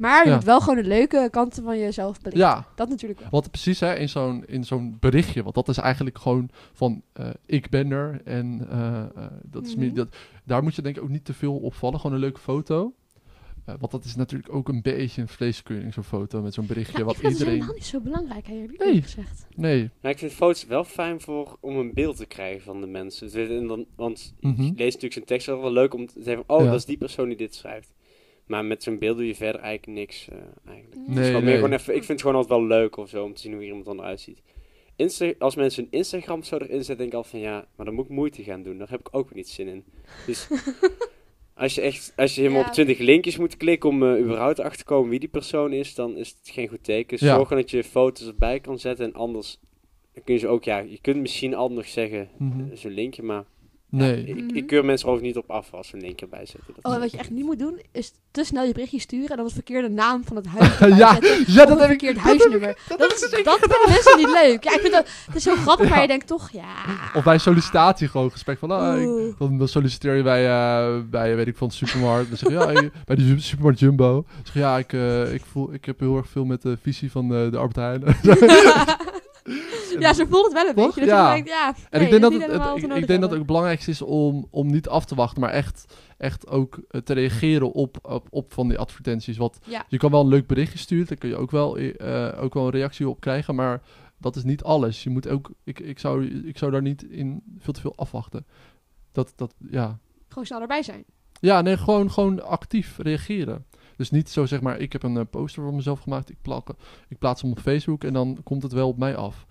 Maar 0.00 0.22
je 0.24 0.28
Ja. 0.30 0.34
moet 0.36 0.44
wel 0.44 0.60
gewoon 0.60 0.76
de 0.82 0.88
leuke 0.88 1.28
kanten 1.30 1.62
van 1.62 1.78
jezelf 1.78 2.18
belichten. 2.20 2.40
ja, 2.48 2.66
Dat 2.74 2.88
natuurlijk 2.88 3.20
wel. 3.20 3.28
Want 3.30 3.50
precies 3.50 3.80
hè, 3.80 3.94
in 3.94 4.08
zo'n, 4.08 4.44
in 4.46 4.64
zo'n 4.64 4.96
berichtje, 5.00 5.42
want 5.42 5.54
dat 5.54 5.68
is 5.68 5.76
eigenlijk 5.76 6.18
gewoon 6.18 6.50
van 6.72 7.02
eh, 7.12 7.28
ik 7.46 7.68
ben 7.68 7.90
er 7.90 8.20
en 8.24 8.66
eh, 8.70 8.98
eh, 9.02 9.06
dat 9.42 9.66
is 9.66 9.76
meer, 9.76 9.86
Mhm. 9.86 9.96
dat, 9.96 10.16
daar 10.44 10.62
moet 10.62 10.74
je 10.74 10.82
denk 10.82 10.96
ik 10.96 11.02
ook 11.02 11.08
niet 11.08 11.24
te 11.24 11.34
veel 11.34 11.56
opvallen. 11.56 12.00
Gewoon 12.00 12.14
een 12.16 12.22
leuke 12.22 12.40
foto. 12.40 12.94
Eh, 13.64 13.74
want 13.78 13.92
dat 13.92 14.04
is 14.04 14.16
natuurlijk 14.16 14.52
ook 14.54 14.68
een 14.68 14.82
beetje 14.82 15.20
een 15.20 15.28
vleeskeuring, 15.28 15.92
zo'n 15.94 16.02
foto 16.04 16.42
met 16.42 16.54
zo'n 16.54 16.66
berichtje. 16.66 16.98
Ja, 16.98 17.04
wat 17.04 17.14
ik 17.14 17.20
vind 17.20 17.32
het 17.32 17.38
iedereen. 17.40 17.60
helemaal 17.60 17.78
niet 17.80 17.86
zo 17.90 18.00
belangrijk, 18.00 18.46
hè, 18.46 18.54
heb 18.54 18.70
ik 18.70 18.84
Nee. 18.84 19.02
gezegd. 19.02 19.46
Nee. 19.56 19.90
Maar 20.02 20.10
ik 20.10 20.18
vind 20.18 20.32
foto's 20.32 20.66
wel 20.66 20.84
fijn 20.84 21.20
voor, 21.20 21.56
om 21.60 21.76
een 21.76 21.94
beeld 21.94 22.16
te 22.16 22.26
krijgen 22.26 22.62
van 22.62 22.80
de 22.80 22.86
mensen. 22.86 23.30
Dus, 23.32 23.48
en 23.48 23.66
dan, 23.66 23.86
want 23.96 24.34
je 24.40 24.48
leest 24.56 24.76
natuurlijk 24.76 25.12
zijn 25.12 25.24
tekst 25.24 25.46
wel 25.46 25.60
wel 25.60 25.72
leuk 25.72 25.94
om 25.94 26.06
te 26.06 26.22
zeggen 26.22 26.44
oh, 26.46 26.58
Ja. 26.60 26.64
dat 26.70 26.74
is 26.74 26.84
die 26.84 26.98
persoon 26.98 27.28
die 27.28 27.36
dit 27.36 27.54
schrijft. 27.54 27.92
Maar 28.50 28.64
met 28.64 28.82
zo'n 28.82 28.98
beeld 28.98 29.16
doe 29.16 29.26
je 29.26 29.34
verder 29.34 29.60
eigenlijk 29.60 29.98
niks. 29.98 30.28
eh, 30.28 30.36
eigenlijk. 30.66 30.94
Het 31.06 31.18
is 31.18 31.30
Nee, 31.30 31.42
meer 31.42 31.54
gewoon 31.54 31.72
even, 31.72 31.94
ik 31.94 32.04
vind 32.04 32.08
het 32.08 32.20
gewoon 32.20 32.36
altijd 32.36 32.58
wel 32.60 32.68
leuk 32.68 32.96
of 32.96 33.08
zo 33.08 33.24
om 33.24 33.34
te 33.34 33.40
zien 33.40 33.52
hoe 33.52 33.64
iemand 33.64 33.84
dan 33.84 33.98
eruit 33.98 34.20
ziet. 34.20 34.42
Insta 34.96 35.32
als 35.38 35.54
mensen 35.54 35.82
een 35.84 35.90
Instagram 35.90 36.42
zo 36.42 36.56
erin 36.56 36.68
zetten, 36.84 36.96
denk 36.96 37.08
ik 37.08 37.14
altijd 37.14 37.32
van 37.42 37.42
ja, 37.52 37.66
maar 37.76 37.86
dan 37.86 37.94
moet 37.94 38.04
ik 38.04 38.10
moeite 38.10 38.42
gaan 38.42 38.62
doen. 38.62 38.78
Daar 38.78 38.90
heb 38.90 39.00
ik 39.00 39.08
ook 39.10 39.28
weer 39.28 39.36
niet 39.36 39.48
zin 39.48 39.68
in. 39.68 39.84
Dus 40.26 40.48
als 41.54 41.74
je 41.74 41.80
echt, 41.80 42.12
als 42.16 42.34
je 42.34 42.40
helemaal 42.40 42.62
Ja. 42.62 42.66
op 42.68 42.72
20 42.72 42.98
linkjes 42.98 43.36
moet 43.38 43.56
klikken 43.56 43.88
om 43.88 44.02
eh, 44.02 44.20
überhaupt 44.20 44.60
achter 44.60 44.78
te 44.78 44.84
komen 44.84 45.10
wie 45.10 45.18
die 45.20 45.28
persoon 45.28 45.72
is, 45.72 45.94
dan 45.94 46.16
is 46.16 46.28
het 46.28 46.50
geen 46.54 46.68
goed 46.68 46.84
teken. 46.84 47.16
Ja. 47.20 47.34
zorg 47.34 47.48
dat 47.48 47.70
je 47.70 47.84
foto's 47.84 48.26
erbij 48.26 48.60
kan 48.60 48.78
zetten 48.78 49.04
en 49.04 49.14
anders 49.14 49.58
dan 50.12 50.24
kun 50.24 50.34
je 50.34 50.40
ze 50.40 50.48
ook, 50.48 50.64
ja, 50.64 50.78
je 50.78 50.98
kunt 51.00 51.20
misschien 51.20 51.54
altijd 51.54 51.78
nog 51.78 51.88
zeggen, 51.88 52.28
Mhm. 52.38 52.60
eh, 52.70 52.76
zo'n 52.76 52.90
linkje, 52.92 53.22
maar 53.22 53.44
Nee. 53.90 54.24
ik, 54.24 54.36
Mhm. 54.44 54.56
ik 54.56 54.66
keur 54.66 54.84
mensen 54.84 55.08
er 55.08 55.14
ook 55.14 55.20
niet 55.20 55.36
op 55.36 55.50
af 55.50 55.72
als 55.74 55.88
ze 55.88 55.94
een 55.96 56.00
linkje 56.02 56.24
erbij 56.24 56.46
zetten. 56.46 56.74
Dat 56.80 56.92
Oh, 56.92 56.98
wat 57.00 57.10
je 57.10 57.18
echt 57.18 57.30
niet 57.30 57.44
moet 57.44 57.58
doen, 57.58 57.80
is 57.92 58.12
te 58.30 58.44
snel 58.44 58.64
je 58.64 58.72
berichtje 58.72 59.00
sturen 59.00 59.28
en 59.28 59.36
dan 59.36 59.44
het 59.44 59.54
verkeerde 59.54 59.88
naam 59.88 60.24
van 60.24 60.36
het 60.36 60.46
huis 60.46 60.70
erbij 60.80 60.98
Ja, 60.98 61.12
zetten. 61.12 61.44
ja, 61.46 61.64
dat 61.64 61.70
een 61.70 61.78
heb 61.78 61.90
ik. 61.90 61.98
verkeerd 61.98 62.16
huisnummer. 62.18 62.78
Dat, 62.88 63.00
ik 63.00 63.12
is, 63.12 63.18
zeker 63.18 63.44
dat 63.44 63.58
vinden 63.58 63.78
mensen 63.88 64.16
niet 64.16 64.30
leuk. 64.30 64.64
Ja, 64.64 64.72
ik 64.74 64.80
vind 64.80 64.92
dat, 64.92 65.08
het 65.26 65.36
is 65.36 65.42
zo 65.42 65.54
grappig, 65.64 65.88
maar 65.88 66.00
je 66.02 66.06
denkt 66.06 66.26
toch, 66.26 66.50
ja. 66.50 66.74
Of 67.14 67.24
bij 67.24 67.38
sollicitatie 67.38 68.08
gewoon 68.08 68.30
gesprek 68.30 68.58
van, 68.58 68.68
ik- 69.00 69.06
Oeh. 69.08 69.38
dan, 69.38 69.68
solliciteer 69.68 70.14
je 70.14 70.22
bij, 70.22 70.48
eh, 70.48 70.98
bij 71.10 71.36
weet 71.36 71.46
ik 71.46 71.56
van 71.56 71.68
de 71.68 71.74
supermarkt. 71.74 72.28
Dan 72.28 72.38
zeg 72.38 72.48
je, 72.48 72.54
ja, 72.54 72.70
ik- 72.80 72.92
bij 73.06 73.16
de 73.16 73.34
supermarkt 73.40 73.78
Jumbo. 73.78 74.12
Dan 74.12 74.24
zeg 74.44 74.54
je, 74.54 74.60
ja, 74.60 74.78
ik, 74.78 74.92
eh, 74.92 75.34
ik, 75.34 75.42
voel, 75.50 75.72
ik 75.72 75.84
heb 75.84 75.98
heel 76.00 76.16
erg 76.16 76.28
veel 76.28 76.44
met 76.44 76.62
de 76.62 76.78
visie 76.82 77.10
van 77.10 77.28
de, 77.28 77.48
de 77.50 77.56
Albert 77.56 77.76
Heijn. 77.76 78.02
Ja, 79.98 80.12
zo 80.12 80.24
voelt 80.26 80.44
het 80.44 80.52
wel 80.52 80.68
een 80.68 80.74
Toch? 80.74 80.94
beetje. 80.94 81.10
Ja. 81.10 81.32
denkt, 81.32 81.48
ja, 81.48 81.74
En 81.90 82.00
ik 82.00 82.10
denk 82.10 82.22
dat 82.22 82.32
het, 82.32 82.42
het- 82.42 82.96
ik, 82.96 83.06
denk 83.06 83.20
dat 83.20 83.30
het 83.30 83.46
belangrijk 83.46 83.86
is 83.86 84.02
om, 84.02 84.46
om 84.50 84.66
niet 84.70 84.88
af 84.88 85.04
te 85.04 85.14
wachten, 85.14 85.40
maar 85.40 85.50
echt, 85.50 85.94
echt 86.18 86.48
ook 86.48 86.80
eh, 86.88 87.00
te 87.00 87.12
reageren 87.12 87.72
op, 87.72 87.96
op, 88.02 88.26
op 88.30 88.52
van 88.52 88.68
die 88.68 88.78
advertenties. 88.78 89.36
Want 89.36 89.58
Ja. 89.64 89.84
je 89.88 89.98
kan 89.98 90.10
wel 90.10 90.20
een 90.20 90.28
leuk 90.28 90.46
berichtje 90.46 90.78
sturen, 90.78 91.06
daar 91.06 91.16
kun 91.16 91.28
je 91.28 91.36
ook 91.36 91.50
wel, 91.50 91.76
eh, 91.76 92.42
ook 92.42 92.54
wel 92.54 92.64
een 92.64 92.70
reactie 92.70 93.08
op 93.08 93.20
krijgen, 93.20 93.54
maar 93.54 93.82
dat 94.18 94.36
is 94.36 94.44
niet 94.44 94.62
alles. 94.62 95.02
Je 95.02 95.10
moet 95.10 95.28
ook, 95.28 95.50
ik, 95.64 95.80
ik, 95.80 95.98
zou, 95.98 96.24
ik 96.26 96.58
zou 96.58 96.70
daar 96.70 96.82
niet 96.82 97.02
in 97.02 97.42
veel 97.58 97.72
te 97.72 97.80
veel 97.80 97.96
afwachten. 97.96 98.46
Dat, 99.12 99.32
dat, 99.36 99.54
ja. 99.70 99.98
Gewoon 100.28 100.46
snel 100.46 100.60
erbij 100.60 100.82
zijn. 100.82 101.04
Ja, 101.40 101.60
nee, 101.60 101.76
gewoon, 101.76 102.10
gewoon 102.10 102.44
actief 102.44 102.98
reageren. 102.98 103.64
Dus 104.00 104.10
niet 104.10 104.28
zo 104.28 104.46
zeg 104.46 104.60
maar, 104.60 104.78
ik 104.78 104.92
heb 104.92 105.02
een 105.02 105.16
eh, 105.16 105.24
poster 105.30 105.62
van 105.62 105.74
mezelf 105.74 106.00
gemaakt, 106.00 106.30
ik, 106.30 106.36
plak, 106.42 106.68
ik 107.08 107.18
plaats 107.18 107.42
hem 107.42 107.50
op 107.50 107.58
Facebook 107.58 108.04
en 108.04 108.12
dan 108.12 108.38
komt 108.44 108.62
het 108.62 108.72
wel 108.72 108.88
op 108.88 108.98
mij 108.98 109.16
af. 109.16 109.46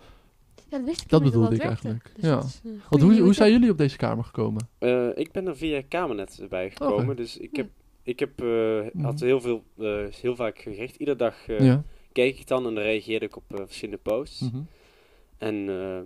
Ja, 0.55 0.77
dat 0.77 0.83
wist 0.85 1.01
ik 1.01 1.09
Dat 1.09 1.23
bedoelde 1.23 1.55
ik 1.55 1.61
eigenlijk, 1.61 2.11
Dus 2.15 2.23
ja. 2.23 2.41
een 2.63 2.81
Want 2.89 3.01
hoe, 3.03 3.19
hoe 3.19 3.33
zijn 3.33 3.51
jullie 3.51 3.71
op 3.71 3.77
deze 3.77 3.97
kamer 3.97 4.23
gekomen? 4.23 4.67
Eh, 4.77 5.07
ik 5.17 5.31
ben 5.31 5.47
er 5.47 5.57
via 5.57 5.81
Kamernet 5.87 6.45
bij 6.49 6.69
gekomen, 6.69 7.15
dus 7.15 7.37
ik 7.37 7.55
Ja. 7.55 7.61
heb, 7.61 7.71
ik 8.03 8.19
heb 8.19 8.41
eh, 8.41 9.03
had 9.03 9.13
Mhm. 9.15 9.25
heel, 9.25 9.41
veel, 9.41 9.63
eh, 9.77 10.03
heel 10.21 10.35
vaak 10.35 10.59
gericht. 10.59 10.95
Iedere 10.95 11.17
dag 11.17 11.47
eh, 11.47 11.65
ja. 11.65 11.83
keek 12.11 12.39
ik 12.39 12.47
dan 12.47 12.65
en 12.65 12.79
reageerde 12.79 13.25
ik 13.25 13.35
op 13.35 13.43
eh, 13.47 13.57
verschillende 13.65 14.01
posts. 14.03 14.39
Mhm. 14.39 14.57
En 15.37 15.69
eh, 15.69 15.99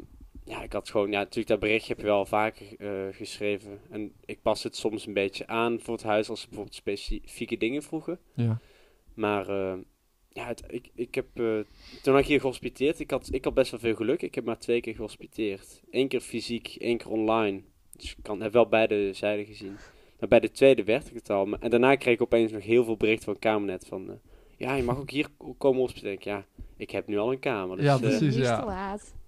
ja, 0.46 0.64
ik 0.64 0.74
had 0.74 0.90
gewoon, 0.90 1.12
ja, 1.12 1.18
natuurlijk 1.20 1.48
dat 1.48 1.60
berichtje 1.60 1.94
heb 1.94 2.02
je 2.02 2.06
wel 2.08 2.26
vaker 2.26 2.66
eh, 2.78 3.16
geschreven. 3.16 3.80
En 3.90 4.14
ik 4.26 4.42
pas 4.42 4.64
het 4.64 4.76
soms 4.76 5.06
een 5.06 5.14
beetje 5.14 5.48
aan 5.48 5.80
voor 5.80 5.94
het 5.94 6.04
huis 6.04 6.30
als 6.30 6.40
ze 6.42 6.46
bijvoorbeeld 6.48 6.76
specifieke 6.76 7.58
dingen 7.58 7.84
vroegen. 7.84 8.20
Ja. 8.34 8.58
Maar 9.14 9.50
eh, 9.50 9.74
ja, 10.30 10.48
het, 10.48 10.64
ik, 10.68 10.90
ik 10.96 11.16
heb, 11.16 11.26
eh, 11.34 11.60
toen 12.02 12.14
had 12.14 12.22
ik 12.22 12.28
hier 12.28 12.40
gehospiteerd, 12.40 13.00
ik 13.00 13.12
had, 13.12 13.30
ik 13.32 13.44
had 13.44 13.54
best 13.54 13.72
wel 13.72 13.80
veel 13.80 13.96
geluk. 13.96 14.22
Ik 14.22 14.36
heb 14.36 14.46
maar 14.46 14.58
twee 14.60 14.82
keer 14.82 14.96
gehospiteerd. 14.96 15.82
Eén 15.92 16.08
keer 16.08 16.22
fysiek, 16.22 16.76
één 16.80 16.98
keer 16.98 17.10
online. 17.10 17.62
Dus 17.92 18.12
ik 18.18 18.24
kan, 18.24 18.42
heb 18.42 18.54
wel 18.54 18.68
beide 18.68 19.14
zijden 19.14 19.46
gezien. 19.46 19.78
Maar 20.20 20.30
bij 20.30 20.40
de 20.40 20.52
tweede 20.52 20.84
werd 20.84 21.08
ik 21.08 21.14
het 21.14 21.30
al. 21.30 21.46
Maar- 21.46 21.60
En 21.60 21.70
daarna 21.70 21.96
kreeg 21.96 22.14
ik 22.14 22.22
opeens 22.22 22.52
nog 22.52 22.64
heel 22.64 22.84
veel 22.84 22.98
berichten 22.98 23.26
van 23.26 23.40
Kamernet 23.40 23.86
van... 23.88 24.10
eh, 24.10 24.16
ja, 24.58 24.76
je 24.76 24.84
mag 24.84 24.98
ook 24.98 25.10
hier 25.10 25.28
ko- 25.38 25.54
komen 25.58 25.80
hospiteren. 25.82 26.18
Ja, 26.20 26.46
ik 26.78 26.90
heb 26.92 27.08
nu 27.08 27.18
al 27.18 27.32
een 27.32 27.40
kamer. 27.40 27.78
Dus, 27.78 27.86
Ja, 27.86 27.94
eh, 27.94 28.00
precies. 28.02 28.36
Ja. 28.44 28.64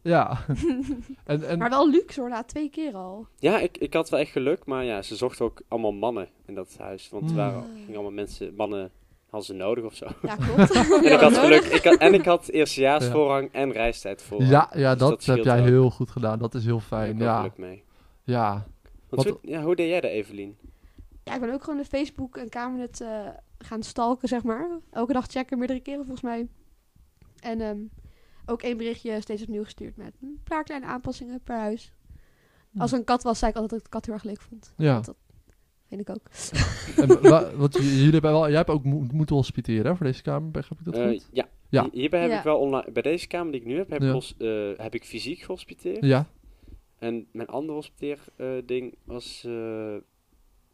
Ja. 0.05 0.37
en, 1.25 1.47
en, 1.47 1.57
Maar 1.57 1.69
wel 1.69 1.89
luxe 1.89 2.19
hoor, 2.19 2.29
na 2.29 2.43
twee 2.43 2.69
keer 2.69 2.93
al. 2.93 3.27
Ja, 3.39 3.59
ik, 3.59 3.77
ik 3.77 3.93
had 3.93 4.09
wel 4.09 4.19
echt 4.19 4.31
geluk, 4.31 4.65
maar 4.65 4.83
ja, 4.83 5.01
ze 5.01 5.15
zochten 5.15 5.45
ook 5.45 5.61
allemaal 5.67 5.91
mannen 5.93 6.27
in 6.45 6.55
dat 6.55 6.75
huis. 6.79 7.09
Want 7.09 7.23
er 7.23 7.29
Hmm. 7.29 7.37
waren, 7.37 7.63
gingen 7.75 7.93
allemaal 7.93 8.11
mensen, 8.11 8.55
mannen 8.55 8.91
hadden 9.29 9.45
ze 9.45 9.53
nodig 9.53 9.83
of 9.83 9.93
zo. 9.95 10.07
Ja, 10.21 10.35
klopt. 10.35 10.71
En 11.05 11.13
ik 11.13 11.19
had 11.19 11.37
geluk, 11.37 11.63
ik 11.63 11.83
had, 11.83 11.97
en 11.97 12.13
ik 12.13 12.25
had 12.25 12.47
eerstejaarsvoorrang 12.49 13.49
en 13.51 13.71
reistijd 13.71 14.21
voorrang. 14.21 14.51
ja, 14.51 14.69
ja, 14.75 14.91
Dus 14.91 14.99
dat, 14.99 15.09
dat 15.09 15.35
heb 15.35 15.45
jij 15.45 15.59
ook. 15.59 15.65
heel 15.65 15.89
goed 15.89 16.09
gedaan. 16.11 16.39
Dat 16.39 16.53
is 16.55 16.65
heel 16.65 16.81
Daar 16.89 16.99
heb 16.99 17.07
fijn. 17.07 17.15
ik 17.15 17.21
ook 17.21 17.27
Ja. 17.27 17.37
geluk 17.37 17.57
mee. 17.57 17.83
Ja. 18.23 18.51
Want 19.09 19.23
Wat- 19.23 19.25
hoe, 19.25 19.51
ja, 19.51 19.61
hoe 19.63 19.75
deed 19.75 19.89
jij 19.89 20.01
dat, 20.01 20.11
Evelien? 20.11 20.57
Ja, 21.23 21.33
ik 21.33 21.39
ben 21.41 21.53
ook 21.53 21.63
gewoon 21.63 21.79
de 21.79 21.85
Facebook 21.85 22.37
en 22.37 22.49
Kamernet 22.49 23.01
eh, 23.01 23.27
gaan 23.57 23.83
stalken, 23.83 24.27
zeg 24.27 24.43
maar. 24.43 24.69
Elke 24.91 25.13
dag 25.13 25.25
checken, 25.27 25.57
meerdere 25.57 25.79
keren 25.79 25.99
volgens 26.05 26.21
mij. 26.25 26.47
En 27.41 27.61
ehm, 27.61 27.77
ook 28.45 28.61
één 28.61 28.77
berichtje 28.77 29.21
steeds 29.21 29.41
opnieuw 29.41 29.63
gestuurd 29.63 29.97
met 29.97 30.13
een 30.21 30.39
paar 30.43 30.63
kleine 30.63 30.85
aanpassingen 30.87 31.41
per 31.43 31.57
huis. 31.57 31.91
Als 32.77 32.91
er 32.91 32.97
een 32.97 33.03
kat 33.03 33.23
was, 33.23 33.39
zei 33.39 33.51
ik 33.51 33.57
altijd 33.57 33.71
dat 33.71 33.79
ik 33.79 33.85
de 33.85 33.97
kat 33.97 34.05
heel 34.05 34.13
erg 34.13 34.23
leuk 34.23 34.41
vond. 34.41 34.73
Ja. 34.77 34.93
Want 34.93 35.05
Dat 35.05 35.15
vind 35.87 36.01
ik 36.01 36.09
ook. 36.09 36.27
En 36.97 37.21
wa- 37.29 37.55
wat, 37.55 37.73
jullie 37.73 38.11
hebben 38.11 38.31
wel, 38.31 38.47
jij 38.47 38.57
hebt 38.57 38.69
ook 38.69 38.83
mo- 38.83 39.05
moeten 39.13 39.35
hospiteren 39.35 39.85
hè, 39.85 39.95
voor 39.95 40.05
deze 40.05 40.21
kamer. 40.21 40.51
Begrijp 40.51 40.79
ik 40.79 40.85
dat 40.85 40.95
Eh, 41.01 41.07
goed? 41.09 41.29
ja. 41.31 41.47
Ja. 41.69 41.83
Hi- 41.83 41.89
hierbij 41.99 42.21
heb 42.21 42.29
Ja. 42.29 42.37
ik 42.37 42.43
wel 42.43 42.57
online, 42.59 42.91
bij 42.91 43.01
deze 43.01 43.27
kamer 43.27 43.51
die 43.51 43.61
ik 43.61 43.67
nu 43.67 43.77
heb, 43.77 43.89
heb, 43.89 44.01
Ja. 44.01 44.07
ik, 44.07 44.13
hos- 44.13 44.35
eh, 44.37 44.69
heb 44.77 44.95
ik 44.95 45.03
fysiek 45.05 45.39
gehospiteerd. 45.39 46.05
Ja. 46.05 46.27
En 46.99 47.27
mijn 47.31 47.47
andere 47.47 47.73
hospiteer 47.73 48.19
eh, 48.35 48.47
ding 48.65 48.95
was 49.03 49.43
eh, 49.47 49.95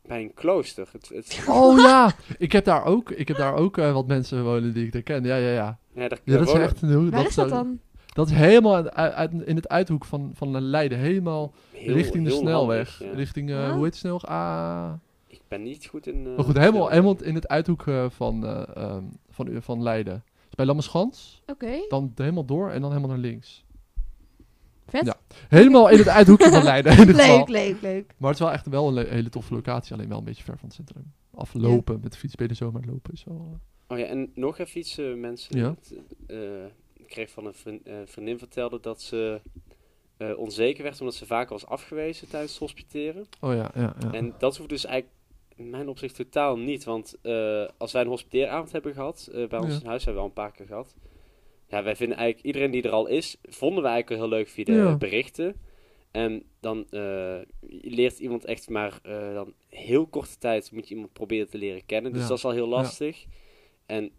bij 0.08 0.22
een 0.22 0.34
klooster. 0.34 0.88
Het, 0.91 1.10
het, 1.13 1.46
Oh 1.50 1.79
ja, 1.88 2.12
ik 2.38 2.51
heb 2.51 2.65
daar 2.65 2.86
ook, 2.86 3.12
ik 3.12 3.27
heb 3.27 3.38
daar 3.38 3.53
ook 3.55 3.77
eh, 3.77 3.93
wat 3.93 4.08
mensen 4.08 4.43
wonen 4.43 4.74
die 4.74 4.86
ik 4.88 4.93
er 4.93 5.03
ken. 5.03 5.24
Ja, 5.24 5.36
ja, 5.36 5.50
ja. 5.51 5.79
ja, 5.93 6.08
daar, 6.08 6.20
Ja, 6.24 6.38
dat 6.38 6.48
is 6.48 6.53
echt 6.53 6.81
een. 6.81 7.10
Waar 7.10 7.25
is 7.25 7.36
dat 7.36 7.50
dan? 7.50 7.79
Dat 8.13 8.29
is 8.29 8.34
helemaal 8.36 8.75
uit, 8.75 8.93
uit- 8.96 9.31
in 9.46 9.55
het 9.55 9.70
uithoek 9.70 10.05
van, 10.05 10.31
van 10.34 10.62
Leiden. 10.62 10.98
Helemaal 10.98 11.53
heel- 11.72 11.93
richting 11.93 12.25
de 12.25 12.31
snelweg. 12.31 12.98
handig, 12.98 13.12
ja. 13.13 13.17
Richting, 13.17 13.50
eh, 13.51 13.72
hoe 13.72 13.84
heet 13.84 13.91
de 13.93 13.98
snelweg? 13.98 14.25
Ah. 14.25 14.91
Ik 15.27 15.41
ben 15.48 15.63
niet 15.63 15.86
goed 15.86 16.08
in... 16.08 16.25
eh, 16.27 16.36
Maar 16.36 16.46
goed, 16.46 16.58
helemaal, 16.58 16.89
helemaal 16.89 17.15
in 17.24 17.36
het 17.36 17.48
uithoek 17.48 17.88
eh, 17.88 18.05
van, 18.10 18.46
eh, 18.46 18.63
ehm, 18.75 19.03
van, 19.29 19.50
van 19.62 19.84
Leiden. 19.84 20.24
Dus 20.46 20.55
bij 20.55 20.65
Lammerschans, 20.65 21.41
Oké, 21.46 21.72
dan 21.88 22.12
helemaal 22.15 22.46
door 22.46 22.70
en 22.72 22.81
dan 22.81 22.89
helemaal 22.89 23.10
naar 23.12 23.20
links. 23.20 23.63
Vet. 24.91 25.05
Ja. 25.05 25.15
Helemaal 25.50 25.89
in 25.89 25.98
het 25.98 26.07
uithoekje 26.07 26.50
van 26.50 26.63
Leiden 26.71 26.91
in 26.98 26.98
geval. 27.07 27.38
Leuk, 27.38 27.48
leuk, 27.50 27.81
leuk. 27.81 28.13
Maar 28.17 28.29
het 28.31 28.39
is 28.39 28.45
wel 28.45 28.53
echt 28.55 28.67
wel 28.67 28.88
een 28.88 28.93
le- 28.93 29.07
hele 29.10 29.29
toffe 29.29 29.53
locatie, 29.53 29.93
alleen 29.93 30.10
wel 30.10 30.17
een 30.17 30.24
beetje 30.24 30.43
ver 30.43 30.57
van 30.57 30.67
het 30.67 30.75
centrum. 30.75 31.13
Aflopen 31.33 32.00
met 32.01 32.12
de 32.12 32.17
fiets 32.17 32.36
bij 32.36 32.48
de 32.48 32.53
zomer 32.53 32.81
lopen 32.86 33.13
is 33.13 33.24
wel... 33.24 33.48
eh, 33.51 33.57
Oh 33.88 33.98
ja, 34.00 34.05
en 34.05 34.31
nog 34.36 34.57
even 34.57 34.79
iets, 34.79 34.98
eh, 34.98 35.13
mensen. 35.13 35.57
Ja. 35.57 35.69
Het, 35.69 35.93
eh, 36.27 36.38
ik 36.93 37.07
kreeg 37.07 37.29
van 37.29 37.45
een 37.45 37.53
vriend, 37.53 37.88
eh, 37.88 37.95
vriendin 38.05 38.38
vertelde 38.38 38.79
dat 38.81 39.01
ze 39.01 39.41
eh, 40.17 40.38
onzeker 40.38 40.83
werd 40.83 41.00
omdat 41.00 41.15
ze 41.15 41.25
vaak 41.25 41.50
was 41.50 41.65
afgewezen 41.65 42.27
tijdens 42.29 42.51
het 42.51 42.62
hospiteren. 42.62 43.25
Oh 43.39 43.53
ja, 43.53 43.71
ja, 43.75 43.95
ja. 44.00 44.12
En 44.12 44.33
dat 44.38 44.57
hoeft 44.57 44.69
dus 44.69 44.86
eigenlijk 44.86 45.15
in 45.55 45.69
mijn 45.69 45.88
opzicht 45.89 46.15
totaal 46.15 46.57
niet. 46.57 46.83
Want 46.83 47.15
eh, 47.21 47.65
als 47.77 47.91
wij 47.91 48.01
een 48.01 48.07
hospiteeravond 48.07 48.71
hebben 48.71 48.93
gehad, 48.93 49.29
eh, 49.33 49.48
bij 49.48 49.60
ons 49.60 49.74
Ja. 49.74 49.79
in 49.79 49.86
huis 49.88 50.05
hebben 50.05 50.24
we 50.24 50.29
al 50.29 50.36
een 50.36 50.43
paar 50.43 50.51
keer 50.51 50.65
gehad. 50.65 50.95
Ja, 51.71 51.83
wij 51.83 51.95
vinden 51.95 52.17
eigenlijk 52.17 52.47
iedereen 52.47 52.71
die 52.71 52.81
er 52.83 52.89
al 52.91 53.07
is, 53.07 53.37
vonden 53.43 53.83
we 53.83 53.89
eigenlijk 53.89 54.21
heel 54.21 54.29
leuk 54.29 54.47
via 54.47 54.63
de 54.63 54.71
Ja. 54.71 54.97
berichten. 54.97 55.55
En 56.11 56.43
dan 56.59 56.85
eh, 56.89 57.39
leert 57.69 58.19
iemand 58.19 58.45
echt 58.45 58.69
maar 58.69 58.99
eh, 59.03 59.33
dan 59.33 59.53
heel 59.69 60.07
korte 60.07 60.37
tijd 60.37 60.71
moet 60.71 60.87
je 60.87 60.93
iemand 60.95 61.13
proberen 61.13 61.49
te 61.49 61.57
leren 61.57 61.85
kennen. 61.85 62.11
Dus 62.11 62.21
Ja. 62.21 62.27
dat 62.27 62.37
is 62.37 62.45
al 62.45 62.51
heel 62.51 62.67
lastig. 62.67 63.25
En 63.85 64.11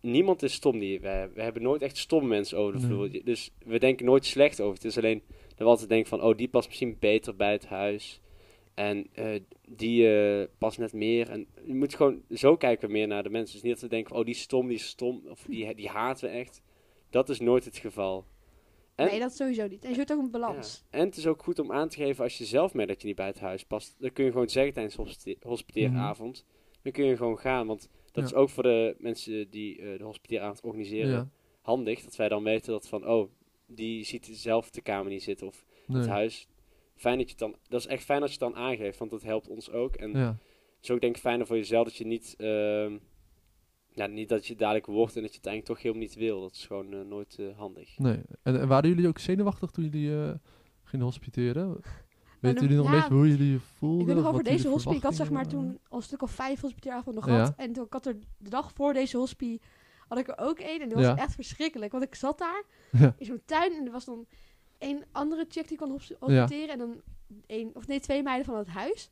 niemand 0.00 0.42
is 0.42 0.52
stom. 0.52 0.78
Die, 0.78 1.00
wij, 1.00 1.30
we 1.34 1.42
hebben 1.42 1.62
nooit 1.62 1.82
echt 1.82 1.96
stomme 1.96 2.28
mensen 2.28 2.58
over 2.58 2.72
de 2.72 2.78
Nee. 2.78 2.86
vloer. 2.86 3.24
Dus 3.24 3.50
we 3.64 3.78
denken 3.78 4.06
nooit 4.06 4.24
slecht 4.26 4.60
over. 4.60 4.74
Het 4.74 4.84
is 4.84 4.96
alleen 4.96 5.22
dat 5.48 5.58
we 5.58 5.64
altijd 5.64 5.88
denken 5.88 6.08
van, 6.08 6.22
oh, 6.22 6.36
die 6.36 6.48
past 6.48 6.68
misschien 6.68 6.96
beter 6.98 7.36
bij 7.36 7.52
het 7.52 7.66
huis. 7.66 8.20
En 8.74 9.06
eh, 9.12 9.40
die 9.68 10.08
past 10.58 10.78
net 10.78 10.92
meer. 10.92 11.30
En 11.30 11.46
je 11.64 11.74
moet 11.74 11.94
gewoon, 11.94 12.22
zo 12.30 12.56
kijken 12.56 12.86
we 12.86 12.92
meer 12.92 13.06
naar 13.06 13.22
de 13.22 13.30
mensen. 13.30 13.52
Dus 13.54 13.62
niet 13.62 13.72
dat 13.72 13.82
we 13.82 13.88
denken, 13.88 14.08
van, 14.08 14.18
oh, 14.18 14.24
die 14.24 14.34
is 14.34 14.40
stom, 14.40 14.66
die 14.68 14.76
is 14.76 14.86
stom. 14.88 15.22
Of 15.28 15.44
die, 15.48 15.74
die 15.74 15.88
haten 15.88 16.30
we 16.30 16.36
echt. 16.36 16.62
Dat 17.10 17.28
is 17.28 17.40
nooit 17.40 17.64
het 17.64 17.76
geval. 17.76 18.24
En, 18.94 19.06
Nee, 19.06 19.18
dat 19.20 19.36
sowieso 19.36 19.66
niet. 19.66 19.84
En 19.84 19.90
je 19.90 19.96
hoort 19.96 20.12
ook 20.12 20.18
een 20.18 20.30
balans. 20.30 20.84
ja. 20.90 20.98
en 20.98 21.06
het 21.06 21.16
is 21.16 21.26
ook 21.26 21.42
goed 21.42 21.58
om 21.58 21.72
aan 21.72 21.88
te 21.88 21.96
geven 21.96 22.24
als 22.24 22.38
je 22.38 22.44
zelf 22.44 22.74
merkt 22.74 22.90
dat 22.90 23.00
je 23.00 23.06
niet 23.06 23.16
bij 23.16 23.26
het 23.26 23.40
huis 23.40 23.64
past. 23.64 23.96
Dan 23.98 24.12
kun 24.12 24.24
je 24.24 24.30
gewoon 24.30 24.48
zeggen 24.48 24.72
tijdens 24.72 24.96
de 24.96 25.02
hospite- 25.02 25.46
hospiteeravond. 25.48 26.44
Dan 26.82 26.92
kun 26.92 27.04
je 27.04 27.16
gewoon 27.16 27.38
gaan. 27.38 27.66
Want 27.66 27.88
dat 28.12 28.22
Ja. 28.24 28.30
is 28.30 28.34
ook 28.34 28.50
voor 28.50 28.62
de 28.62 28.96
mensen 28.98 29.50
die 29.50 29.80
eh, 29.82 29.98
de 29.98 30.04
hospiteeravond 30.04 30.60
organiseren 30.62 31.10
ja. 31.10 31.28
handig. 31.62 32.02
Dat 32.04 32.16
wij 32.16 32.28
dan 32.28 32.42
weten 32.42 32.72
dat 32.72 32.88
van, 32.88 33.08
oh, 33.08 33.30
die 33.66 34.04
ziet 34.04 34.28
zelf 34.32 34.70
de 34.70 34.80
kamer 34.80 35.10
niet 35.12 35.22
zitten 35.22 35.46
of 35.46 35.64
Nee. 35.86 36.00
het 36.00 36.08
huis. 36.10 36.48
Fijn 36.96 37.16
dat 37.18 37.24
je 37.26 37.30
het 37.30 37.38
dan, 37.38 37.56
dat 37.68 37.80
is 37.80 37.86
echt 37.86 38.04
fijn 38.04 38.22
als 38.22 38.32
je 38.34 38.44
het 38.44 38.52
dan 38.54 38.62
aangeeft, 38.62 38.98
want 38.98 39.10
dat 39.10 39.22
helpt 39.22 39.48
ons 39.48 39.70
ook. 39.70 39.96
En 39.96 40.10
Ja. 40.10 40.26
het 40.76 40.82
is 40.84 40.90
ook 40.90 41.00
denk 41.00 41.14
ik 41.14 41.20
fijner 41.22 41.46
voor 41.46 41.56
jezelf 41.56 41.84
dat 41.84 41.96
je 41.96 42.06
niet, 42.06 42.34
ehm, 42.38 42.96
ja, 43.98 44.06
niet 44.06 44.28
dat 44.28 44.46
je 44.46 44.56
dadelijk 44.56 44.86
wordt 44.86 45.16
en 45.16 45.22
dat 45.22 45.30
je 45.30 45.36
het 45.36 45.46
eigenlijk 45.46 45.66
toch 45.80 45.82
helemaal 45.82 46.06
niet 46.08 46.14
wil. 46.26 46.40
Dat 46.40 46.52
is 46.52 46.66
gewoon 46.66 46.92
eh, 46.92 47.00
nooit 47.00 47.36
eh, 47.38 47.46
handig. 47.58 47.98
Nee. 47.98 48.20
En, 48.42 48.60
en 48.60 48.68
waren 48.68 48.88
jullie 48.88 49.08
ook 49.08 49.18
zenuwachtig 49.18 49.70
toen 49.70 49.84
jullie 49.84 50.22
eh, 50.22 50.30
gingen 50.84 51.04
hospiteren? 51.06 51.68
Weten 52.40 52.54
nog- 52.54 52.60
jullie 52.60 52.76
nog 52.76 52.86
een 52.86 52.92
ja, 52.92 52.98
beetje 53.00 53.14
hoe 53.14 53.28
jullie 53.28 53.50
je 53.52 53.58
voelden? 53.60 54.00
Ik 54.00 54.06
weet 54.06 54.16
nog 54.16 54.24
of 54.24 54.30
over 54.32 54.44
deze 54.44 54.68
hospie. 54.68 54.96
Ik 54.96 55.02
had 55.02 55.14
zeg 55.14 55.30
maar 55.30 55.48
toen 55.48 55.78
al 55.88 55.96
een 55.98 56.02
stuk 56.04 56.22
of 56.22 56.30
vijf 56.30 56.60
hospiteeravonden 56.60 57.22
Ja. 57.26 57.32
gehad. 57.32 57.54
En 57.56 57.72
toen 57.72 57.84
ik 57.84 57.92
had 57.92 58.06
er 58.06 58.16
de 58.38 58.50
dag 58.50 58.72
voor 58.74 58.92
deze 58.92 59.16
hospie 59.16 59.60
had 60.08 60.18
ik 60.18 60.28
er 60.28 60.38
ook 60.38 60.58
één. 60.58 60.80
En 60.80 60.86
die 60.88 60.96
was 60.96 61.06
Ja. 61.06 61.16
echt 61.16 61.34
verschrikkelijk. 61.34 61.92
Want 61.92 62.04
ik 62.04 62.14
zat 62.14 62.38
daar 62.38 62.62
Ja. 63.00 63.14
in 63.18 63.26
zo'n 63.26 63.42
tuin 63.44 63.72
en 63.72 63.86
er 63.86 63.92
was 63.92 64.04
dan 64.04 64.26
één 64.78 65.04
andere 65.12 65.44
chick 65.48 65.68
die 65.68 65.78
kon 65.78 65.90
hosp- 65.90 66.16
hospiteren. 66.20 66.68
En 66.68 66.78
dan 66.78 67.00
één, 67.46 67.70
of 67.74 67.86
nee, 67.86 68.00
twee 68.00 68.22
meiden 68.22 68.44
van 68.46 68.56
het 68.56 68.68
huis. 68.68 69.10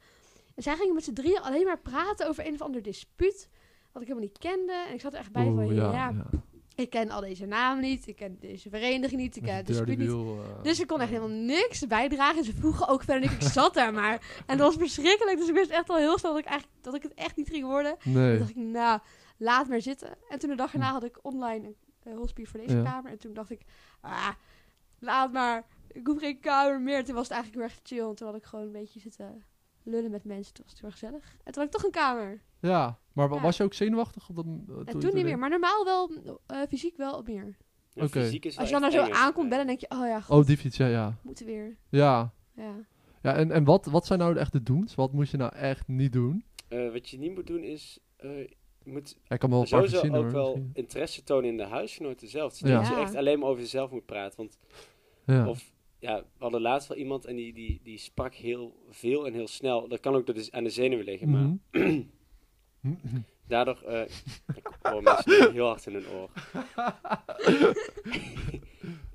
En 0.55 0.62
zij 0.62 0.76
gingen 0.76 0.95
met 0.95 1.05
z'n 1.05 1.12
drieën 1.12 1.40
alleen 1.40 1.64
maar 1.64 1.81
praten 1.81 2.28
over 2.28 2.47
een 2.47 2.55
of 2.55 2.62
ander 2.62 2.83
dispuut. 2.83 3.49
Wat 3.97 4.05
ik 4.05 4.09
helemaal 4.12 4.29
niet 4.31 4.38
kende. 4.38 4.85
En 4.88 4.95
ik 4.95 5.00
zat 5.00 5.12
er 5.12 5.19
echt 5.19 5.33
bij 5.33 5.47
Oeh, 5.47 5.55
van, 5.55 5.75
ja, 5.75 5.93
ja, 5.93 6.09
ja. 6.11 6.26
ik 6.75 6.91
ken 6.91 7.11
al 7.11 7.21
deze 7.21 7.47
namen 7.47 7.83
niet. 7.83 8.07
Ik 8.07 8.17
ken 8.17 8.37
deze 8.41 8.69
vereniging 8.69 9.21
niet. 9.21 9.37
Ik 9.37 9.43
ken 9.43 9.65
derde 9.65 9.97
niet. 9.97 10.09
eh, 10.11 10.62
Dus 10.62 10.81
ik 10.81 10.87
kon 10.87 11.00
echt 11.00 11.11
helemaal 11.11 11.37
niks 11.37 11.87
bijdragen. 11.87 12.38
En 12.38 12.45
ze 12.45 12.53
vroegen 12.55 12.88
ook 12.88 13.03
verder 13.03 13.31
niks. 13.31 13.47
Ik 13.47 13.53
zat 13.53 13.75
daar 13.75 13.93
maar. 13.93 14.43
En 14.47 14.59
dat 14.59 14.67
was 14.67 14.76
verschrikkelijk. 14.76 15.38
Dus 15.38 15.49
ik 15.49 15.55
wist 15.55 15.71
echt 15.71 15.91
al 15.91 15.97
heel 15.97 16.19
snel 16.19 16.33
dat 16.33 16.41
ik, 16.41 16.47
eigenlijk, 16.49 16.83
dat 16.83 16.95
ik 16.95 17.03
het 17.03 17.15
echt 17.15 17.37
niet 17.37 17.49
ging 17.49 17.65
worden. 17.65 17.97
Nee. 18.03 18.31
Toen 18.31 18.38
dacht 18.38 18.50
ik, 18.50 18.57
nou, 18.57 19.00
laat 19.37 19.69
maar 19.69 19.81
zitten. 19.81 20.09
En 20.29 20.38
toen 20.38 20.50
de 20.50 20.57
dag 20.57 20.73
erna 20.73 20.91
had 20.93 21.05
ik 21.05 21.19
online 21.23 21.67
een 21.67 21.76
uh, 22.12 22.17
hospie 22.19 22.49
voor 22.49 22.61
deze 22.61 22.76
Ja. 22.76 22.83
kamer. 22.83 23.11
En 23.11 23.19
toen 23.19 23.33
dacht 23.35 23.50
ik, 23.50 23.61
ah, 24.00 24.29
laat 24.99 25.33
maar. 25.33 25.67
Ik 25.93 26.07
hoef 26.07 26.19
geen 26.19 26.41
kamer 26.41 26.81
meer. 26.81 27.05
Toen 27.05 27.15
was 27.15 27.29
het 27.29 27.33
eigenlijk 27.33 27.62
heel 27.62 27.73
erg 27.76 27.81
chill. 27.88 28.09
En 28.09 28.15
toen 28.15 28.26
had 28.26 28.37
ik 28.37 28.45
gewoon 28.45 28.65
een 28.65 28.73
beetje 28.73 29.00
zitten 29.00 29.45
lullen 29.83 30.11
met 30.11 30.25
mensen. 30.25 30.55
Toen 30.55 30.65
was 30.65 30.73
het 30.73 30.81
heel 30.81 30.91
erg 30.91 30.99
gezellig. 30.99 31.37
En 31.45 31.53
toen 31.53 31.62
had 31.62 31.65
ik 31.65 31.71
toch 31.71 31.85
een 31.85 31.91
kamer. 32.00 32.43
Ja, 32.61 32.99
maar 33.17 33.35
Ja. 33.35 33.41
was 33.41 33.57
je 33.57 33.63
ook 33.63 33.75
zenuwachtig? 33.75 34.29
Op 34.29 34.37
dat, 34.37 34.45
eh, 34.87 34.95
toen 35.01 35.15
niet 35.15 35.25
meer. 35.25 35.39
Maar 35.39 35.51
normaal 35.51 35.85
wel, 35.85 36.11
eh, 36.47 36.61
fysiek 36.69 36.97
wel 36.97 37.23
meer. 37.23 37.57
Oké. 37.95 38.09
fysiek 38.09 38.45
is 38.45 38.51
wel 38.57 38.61
Als 38.61 38.69
je 38.75 38.81
dan 38.81 38.85
er 38.85 39.07
zo 39.07 39.13
aankomt 39.13 39.49
bellen, 39.49 39.67
denk 39.67 39.81
je, 39.81 39.91
oh 39.91 40.07
ja, 40.07 40.21
god, 40.21 40.39
Oh, 40.41 40.47
die 40.47 40.57
fiets, 40.57 40.77
ja, 40.77 40.87
ja. 40.87 41.17
moeten 41.23 41.47
weer. 41.47 41.77
Ja, 41.91 42.33
Ja. 42.57 42.75
ja 43.23 43.35
en, 43.35 43.51
en 43.51 43.65
wat, 43.65 43.87
wat 43.87 44.07
zijn 44.07 44.19
nou 44.19 44.35
de 44.35 44.41
echte 44.41 44.63
do's? 44.63 44.95
Wat 44.95 45.13
moet 45.13 45.31
je 45.31 45.37
nou 45.37 45.55
echt 45.55 45.89
niet 45.89 46.13
doen? 46.13 46.45
Eh, 46.69 46.93
wat 46.93 47.09
je 47.09 47.19
niet 47.19 47.35
moet 47.35 47.47
doen 47.47 47.63
is, 47.63 47.99
eh, 48.17 48.39
je 48.85 48.93
moet 48.93 49.17
Ik 49.29 49.39
kan 49.39 49.51
wel 49.51 49.61
een 49.61 49.69
paar 49.69 49.89
sowieso 49.89 50.07
ook 50.17 50.23
hoor, 50.23 50.33
wel 50.33 50.47
misschien. 50.47 50.71
interesse 50.75 51.23
tonen 51.23 51.51
in 51.51 51.57
de 51.57 51.65
huisgenoten 51.65 52.29
zelf. 52.29 52.51
Dus 52.59 52.71
Ja. 52.71 52.79
dat 52.79 52.87
je 52.89 52.95
Ja. 52.95 53.01
echt 53.01 53.15
alleen 53.15 53.39
maar 53.39 53.49
over 53.49 53.61
jezelf 53.63 53.91
moet 53.91 54.07
praten. 54.07 54.37
Want 54.37 54.59
Ja. 55.27 55.49
Of 55.49 55.73
ja, 55.99 56.17
we 56.19 56.25
hadden 56.39 56.61
laatst 56.61 56.89
wel 56.89 56.99
iemand 56.99 57.25
en 57.25 57.37
die, 57.37 57.53
die, 57.53 57.81
die 57.83 57.99
sprak 57.99 58.35
heel 58.35 58.77
veel 58.91 59.27
en 59.27 59.33
heel 59.33 59.49
snel. 59.49 59.89
Dat 59.89 60.01
kan 60.01 60.15
ook 60.15 60.27
door 60.27 60.35
de, 60.35 60.49
aan 60.51 60.65
de 60.65 60.71
zenuwen 60.71 61.05
liggen, 61.05 61.31
maar 61.31 61.57
Mhm. 61.71 62.03
daardoor... 63.47 63.83
eh 63.83 64.02
ik 64.55 64.69
hoor 64.83 65.02
mensen 65.02 65.52
heel 65.52 65.66
hard 65.66 65.87
in 65.87 65.95
hun 65.95 66.09
oor. 66.09 66.31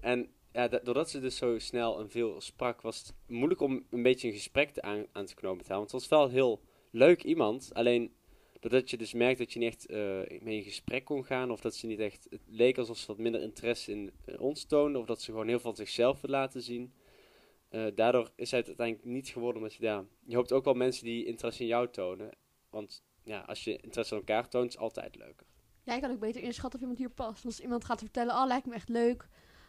en 0.02 0.30
ja, 0.54 0.68
da- 0.68 0.80
doordat 0.84 1.10
ze 1.10 1.20
dus 1.20 1.38
zo 1.38 1.60
snel 1.60 2.00
en 2.00 2.10
veel 2.10 2.42
sprak, 2.42 2.82
was 2.82 2.98
het 2.98 3.14
moeilijk 3.28 3.62
om 3.62 3.86
een 3.90 4.04
beetje 4.04 4.28
een 4.28 4.34
gesprek 4.34 4.70
te 4.70 4.82
aan, 4.82 5.06
aan 5.12 5.26
te 5.26 5.36
knopen 5.36 5.66
te 5.66 5.72
houden. 5.72 5.92
Want 5.92 6.04
het 6.04 6.10
was 6.10 6.20
wel 6.20 6.30
heel 6.30 6.62
leuk 6.92 7.24
iemand, 7.24 7.70
alleen 7.74 8.14
doordat 8.60 8.90
je 8.90 8.98
dus 8.98 9.14
merkt 9.14 9.40
dat 9.40 9.54
je 9.54 9.60
niet 9.60 9.68
echt 9.68 9.86
eh, 9.86 10.42
mee 10.42 10.58
in 10.58 10.64
gesprek 10.64 11.06
kon 11.06 11.26
gaan, 11.26 11.52
of 11.52 11.62
dat 11.62 11.76
ze 11.76 11.88
niet 11.88 12.00
echt, 12.00 12.28
het 12.30 12.42
leek 12.48 12.78
alsof 12.78 12.98
ze 12.98 13.08
wat 13.08 13.18
minder 13.18 13.42
interesse 13.42 13.92
in 13.92 14.12
ons 14.40 14.66
toonden, 14.66 15.02
of 15.02 15.08
dat 15.08 15.22
ze 15.22 15.32
gewoon 15.32 15.48
heel 15.48 15.60
veel 15.60 15.70
van 15.76 15.86
zichzelf 15.86 16.22
willen 16.22 16.40
laten 16.40 16.62
zien. 16.62 16.94
Eh, 17.70 17.86
daardoor 17.96 18.32
is 18.36 18.52
het 18.52 18.68
uiteindelijk 18.68 19.08
niet 19.08 19.30
geworden, 19.30 19.62
omdat 19.62 19.74
je, 19.74 19.84
ja, 19.84 20.06
je 20.26 20.36
hoopt 20.36 20.52
ook 20.52 20.66
wel 20.66 20.74
mensen 20.74 21.04
die 21.04 21.26
interesse 21.26 21.62
in 21.62 21.68
jou 21.68 21.90
tonen. 21.90 22.30
Want 22.70 23.04
ja, 23.24 23.40
als 23.40 23.64
je 23.64 23.78
interesse 23.78 24.14
in 24.14 24.20
elkaar 24.20 24.50
toont, 24.50 24.68
is 24.68 24.74
het 24.74 24.82
altijd 24.82 25.16
leuker. 25.16 25.46
Jij 25.84 26.00
kan 26.00 26.12
ook 26.12 26.20
beter 26.20 26.42
inschatten 26.42 26.74
of 26.76 26.82
iemand 26.82 27.00
hier 27.00 27.10
past. 27.10 27.46
Als 27.46 27.60
iemand 27.60 27.86
gaat 27.86 28.00
vertellen, 28.00 28.36
oh, 28.36 28.46
lijkt 28.48 28.66
me 28.66 28.74
echt 28.74 28.90
leuk 28.90 29.28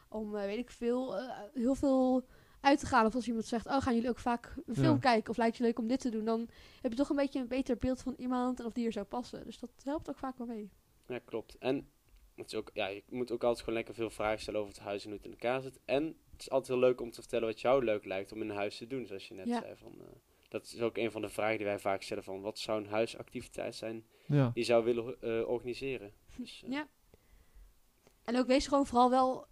om, 0.08 0.36
eh, 0.36 0.44
weet 0.44 0.58
ik 0.58 0.70
veel, 0.70 1.16
eh, 1.18 1.38
heel 1.54 1.74
veel 1.74 2.26
uit 2.60 2.78
te 2.78 2.86
gaan. 2.86 3.06
Of 3.06 3.14
als 3.14 3.26
iemand 3.26 3.44
zegt, 3.46 3.66
oh, 3.66 3.80
gaan 3.80 3.94
jullie 3.94 4.08
ook 4.08 4.18
vaak 4.18 4.54
een 4.66 4.74
film 4.74 4.92
Ja. 4.94 4.98
kijken? 4.98 5.30
Of 5.30 5.36
lijkt 5.36 5.56
je 5.56 5.62
leuk 5.62 5.78
om 5.78 5.86
dit 5.86 6.00
te 6.00 6.08
doen? 6.10 6.24
Dan 6.24 6.48
heb 6.82 6.90
je 6.90 6.96
toch 6.98 7.08
een 7.10 7.16
beetje 7.16 7.40
een 7.40 7.48
beter 7.48 7.76
beeld 7.78 8.02
van 8.02 8.14
iemand 8.18 8.60
en 8.60 8.66
of 8.66 8.72
die 8.72 8.82
hier 8.82 8.92
zou 8.92 9.06
passen. 9.06 9.44
Dus 9.44 9.58
dat 9.58 9.70
helpt 9.84 10.08
ook 10.08 10.18
vaak 10.18 10.38
wel 10.38 10.46
mee. 10.46 10.70
Ja, 11.06 11.18
klopt. 11.18 11.58
En 11.58 11.88
het 12.36 12.46
is 12.46 12.54
ook, 12.54 12.70
ja, 12.74 12.86
je 12.86 13.02
moet 13.08 13.30
ook 13.32 13.42
altijd 13.42 13.58
gewoon 13.60 13.74
lekker 13.74 13.94
veel 13.94 14.10
vragen 14.10 14.40
stellen 14.40 14.60
over 14.60 14.72
het 14.72 14.82
huis 14.82 15.02
en 15.04 15.08
hoe 15.08 15.16
het 15.18 15.26
in 15.26 15.32
elkaar 15.32 15.60
zit. 15.60 15.78
En 15.84 16.04
het 16.30 16.40
is 16.40 16.50
altijd 16.50 16.68
heel 16.78 16.88
leuk 16.88 17.00
om 17.00 17.10
te 17.10 17.20
vertellen 17.20 17.46
wat 17.46 17.60
jou 17.60 17.84
leuk 17.84 18.04
lijkt 18.04 18.32
om 18.32 18.42
in 18.42 18.48
een 18.50 18.56
huis 18.56 18.76
te 18.78 18.86
doen, 18.86 19.06
zoals 19.06 19.28
je 19.28 19.34
net 19.34 19.48
Ja. 19.48 19.60
zei. 19.60 19.76
Van, 19.76 19.92
eh, 20.00 20.06
dat 20.52 20.64
is 20.64 20.80
ook 20.80 20.96
een 20.96 21.10
van 21.10 21.20
de 21.22 21.28
vragen 21.28 21.56
die 21.56 21.66
wij 21.66 21.78
vaak 21.78 22.02
stellen 22.02 22.24
van, 22.24 22.40
wat 22.40 22.58
zou 22.58 22.80
een 22.84 22.90
huisactiviteit 22.90 23.74
zijn 23.74 24.04
Ja. 24.26 24.44
die 24.44 24.50
je 24.54 24.62
zou 24.64 24.84
willen 24.84 25.20
eh, 25.20 25.48
organiseren? 25.48 26.12
Dus, 26.36 26.62
eh, 26.64 26.70
Ja. 26.70 26.88
En 28.24 28.36
ook 28.36 28.46
wees 28.46 28.66
gewoon 28.66 28.86
vooral 28.86 29.10
wel 29.10 29.46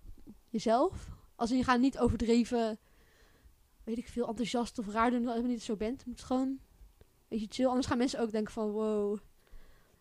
jezelf. 0.48 1.08
Als 1.36 1.50
in, 1.50 1.56
je 1.56 1.64
gaat 1.64 1.80
niet 1.80 1.98
overdreven, 1.98 2.78
weet 3.84 3.98
ik 3.98 4.08
veel, 4.08 4.28
enthousiast 4.28 4.78
of 4.78 4.88
raar 4.88 5.10
doen 5.10 5.26
als 5.26 5.36
je 5.40 5.46
niet 5.46 5.62
zo 5.62 5.76
bent. 5.76 6.00
Je 6.02 6.08
moet 6.08 6.22
gewoon 6.22 6.46
een 6.48 6.60
beetje 7.28 7.46
chill. 7.50 7.66
Anders 7.66 7.86
gaan 7.86 7.98
mensen 7.98 8.20
ook 8.20 8.30
denken 8.30 8.52
van, 8.52 8.70
wow. 8.70 9.18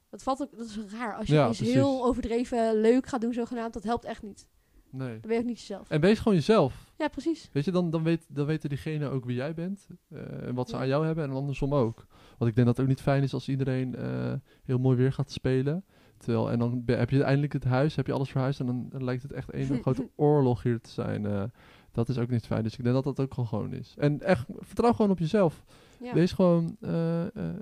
Dat, 0.09 0.23
valt 0.23 0.41
ook, 0.41 0.57
dat 0.57 0.65
is 0.65 0.77
raar. 0.77 1.15
Als 1.15 1.27
je 1.27 1.33
Ja, 1.33 1.45
precies. 1.45 1.73
heel 1.73 2.05
overdreven 2.05 2.75
leuk 2.81 3.05
gaat 3.07 3.21
doen 3.21 3.33
zogenaamd, 3.33 3.73
dat 3.73 3.83
helpt 3.83 4.05
echt 4.05 4.21
niet. 4.23 4.47
Nee. 4.91 5.09
Dan 5.09 5.19
ben 5.21 5.31
je 5.33 5.39
ook 5.39 5.45
niet 5.45 5.59
jezelf. 5.59 5.89
En 5.89 6.01
wees 6.01 6.17
gewoon 6.19 6.33
jezelf. 6.37 6.91
Ja, 6.97 7.07
precies. 7.07 7.49
Weet 7.53 7.65
je, 7.65 7.71
dan, 7.71 7.89
dan, 7.89 8.03
weet, 8.03 8.25
dan 8.29 8.45
weten 8.45 8.69
diegenen 8.69 9.11
ook 9.11 9.25
wie 9.25 9.35
jij 9.35 9.53
bent. 9.53 9.87
eh, 10.09 10.47
en 10.47 10.55
wat 10.55 10.69
ze 10.69 10.75
Ja. 10.75 10.81
aan 10.81 10.87
jou 10.87 11.05
hebben 11.05 11.23
en 11.23 11.31
andersom 11.31 11.73
ook. 11.73 12.05
Want 12.37 12.49
ik 12.49 12.55
denk 12.55 12.67
dat 12.67 12.77
het 12.77 12.79
ook 12.79 12.91
niet 12.91 13.01
fijn 13.01 13.23
is 13.23 13.33
als 13.33 13.49
iedereen 13.49 13.95
eh, 13.95 14.33
heel 14.63 14.77
mooi 14.77 14.97
weer 14.97 15.13
gaat 15.13 15.31
spelen. 15.31 15.83
Terwijl, 16.17 16.51
en 16.51 16.59
dan 16.59 16.83
heb 16.85 17.09
je 17.09 17.23
eindelijk 17.23 17.53
het 17.53 17.63
huis, 17.63 17.95
heb 17.95 18.07
je 18.07 18.13
alles 18.13 18.29
verhuisd. 18.29 18.59
En 18.59 18.65
dan, 18.65 18.85
dan 18.89 19.03
lijkt 19.03 19.21
het 19.23 19.31
echt 19.31 19.53
een 19.53 19.81
grote 19.81 20.09
oorlog 20.15 20.63
hier 20.63 20.81
te 20.81 20.89
zijn. 20.89 21.25
eh. 21.25 21.43
dat 21.91 22.09
is 22.09 22.17
ook 22.17 22.29
niet 22.29 22.45
fijn. 22.45 22.63
Dus 22.63 22.77
ik 22.77 22.83
denk 22.83 22.95
dat 22.95 23.03
dat 23.15 23.19
ook 23.19 23.47
gewoon 23.47 23.73
is. 23.73 23.95
En 23.97 24.21
echt, 24.21 24.45
vertrouw 24.57 24.93
gewoon 24.93 25.11
op 25.11 25.19
jezelf. 25.19 25.63
Ja. 25.99 26.13
Wees, 26.13 26.31
gewoon, 26.31 26.77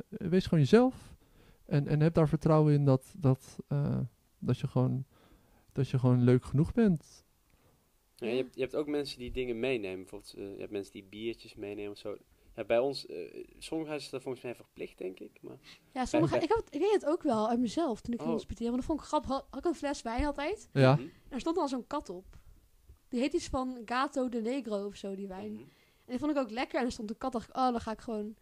wees 0.09 0.43
gewoon 0.43 0.59
jezelf. 0.63 1.15
En, 1.65 1.87
en 1.87 1.99
heb 2.01 2.13
daar 2.13 2.27
vertrouwen 2.29 2.73
in 2.73 2.85
dat, 2.85 3.13
dat, 3.17 3.57
dat, 4.39 4.59
je 4.59 4.67
gewoon, 4.67 5.05
dat 5.77 5.89
je 5.89 5.99
gewoon 5.99 6.23
leuk 6.23 6.43
genoeg 6.45 6.73
bent. 6.73 7.25
Ja, 8.15 8.27
je, 8.27 8.35
hebt, 8.35 8.55
je 8.55 8.61
hebt 8.61 8.75
ook 8.75 8.87
mensen 8.87 9.19
die 9.19 9.31
dingen 9.31 9.59
meenemen. 9.59 9.97
Bijvoorbeeld, 9.99 10.33
eh, 10.33 10.53
je 10.53 10.59
hebt 10.59 10.71
mensen 10.71 10.93
die 10.93 11.03
biertjes 11.03 11.55
meenemen 11.55 11.91
of 11.91 11.97
zo. 11.97 12.17
Ja, 12.55 12.63
bij 12.63 12.79
ons, 12.79 13.05
eh 13.05 13.17
sommige 13.57 13.89
huizen 13.89 14.07
is 14.07 14.09
dat 14.09 14.21
volgens 14.21 14.43
mij 14.43 14.55
verplicht, 14.55 14.97
denk 14.97 15.19
ik. 15.19 15.31
Maar, 15.41 15.57
Ja, 15.93 16.05
sommige, 16.05 16.33
bij- 16.33 16.43
ik, 16.43 16.49
heb 16.49 16.57
het, 16.57 16.75
ik 16.75 16.81
weet 16.81 16.91
het 16.91 17.05
ook 17.05 17.23
wel 17.23 17.49
uit 17.49 17.59
mezelf 17.59 18.01
toen 18.01 18.13
ik 18.13 18.19
ging 18.19 18.31
Oh. 18.31 18.37
hospiteren. 18.37 18.71
Want 18.71 18.77
dat 18.87 18.91
vond 18.91 18.99
ik 19.01 19.05
grappig. 19.07 19.29
Had 19.29 19.45
had 19.49 19.59
ik 19.59 19.65
een 19.65 19.75
fles 19.75 20.01
wijn 20.01 20.25
altijd. 20.25 20.69
Ja, 20.73 20.93
Mhm, 20.93 21.01
En 21.01 21.11
daar 21.29 21.39
stond 21.39 21.55
dan 21.55 21.67
zo'n 21.69 21.87
kat 21.87 22.09
op. 22.09 22.25
Die 23.09 23.19
heet 23.19 23.33
iets 23.33 23.47
van 23.47 23.81
Gato 23.85 24.29
de 24.29 24.41
Negro 24.41 24.85
of 24.85 24.95
zo, 24.95 25.15
die 25.15 25.27
wijn. 25.27 25.51
mhm. 25.53 25.61
En 25.61 25.67
die 26.13 26.19
vond 26.19 26.31
ik 26.31 26.37
ook 26.37 26.51
lekker. 26.51 26.79
En 26.79 26.85
er 26.85 26.91
stond 26.91 27.09
een 27.09 27.17
kat. 27.17 27.31
dacht 27.31 27.49
ik, 27.49 27.55
oh, 27.57 27.71
dan 27.71 27.81
ga 27.81 27.91
ik 27.91 27.99
gewoon... 28.01 28.35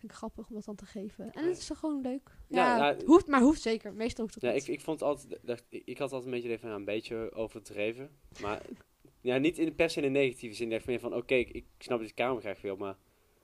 Vind 0.00 0.12
ik 0.12 0.18
grappig 0.18 0.48
om 0.48 0.54
dat 0.54 0.64
dan 0.64 0.74
te 0.76 0.86
geven. 0.86 1.32
En 1.32 1.44
het 1.44 1.58
is 1.58 1.66
toch 1.66 1.78
gewoon 1.78 2.00
leuk. 2.00 2.30
Ja, 2.48 2.76
Ja, 2.76 2.88
ja, 2.90 2.96
hoeft, 3.06 3.26
maar 3.26 3.40
hoeft 3.40 3.60
zeker. 3.62 3.92
Meestal 3.92 4.24
hoeft 4.24 4.40
dat 4.40 4.50
Ja, 4.50 4.56
niet. 4.56 4.68
ik, 4.68 4.74
ik 4.74 4.80
vond 4.80 5.02
altijd, 5.02 5.38
dacht, 5.42 5.64
ik, 5.68 5.82
ik 5.84 5.98
had 5.98 6.12
altijd 6.12 6.24
een 6.24 6.40
beetje 6.40 6.50
het 6.50 6.60
ja, 6.62 6.74
een 6.74 6.84
beetje 6.84 7.32
overdreven. 7.34 8.10
Maar 8.40 8.62
ja, 9.20 9.36
niet 9.38 9.58
in, 9.58 9.74
per 9.74 9.90
se 9.90 9.98
in 10.00 10.04
een 10.06 10.12
negatieve 10.12 10.54
zin. 10.54 10.66
Ik 10.66 10.72
dacht 10.72 10.86
meer 10.86 11.00
van, 11.00 11.14
oké, 11.14 11.34
ik, 11.34 11.48
ik 11.50 11.64
snap 11.78 11.98
dat 11.98 12.08
je 12.08 12.14
kamer 12.14 12.40
graag 12.42 12.60
wil, 12.60 12.76
maar 12.76 12.96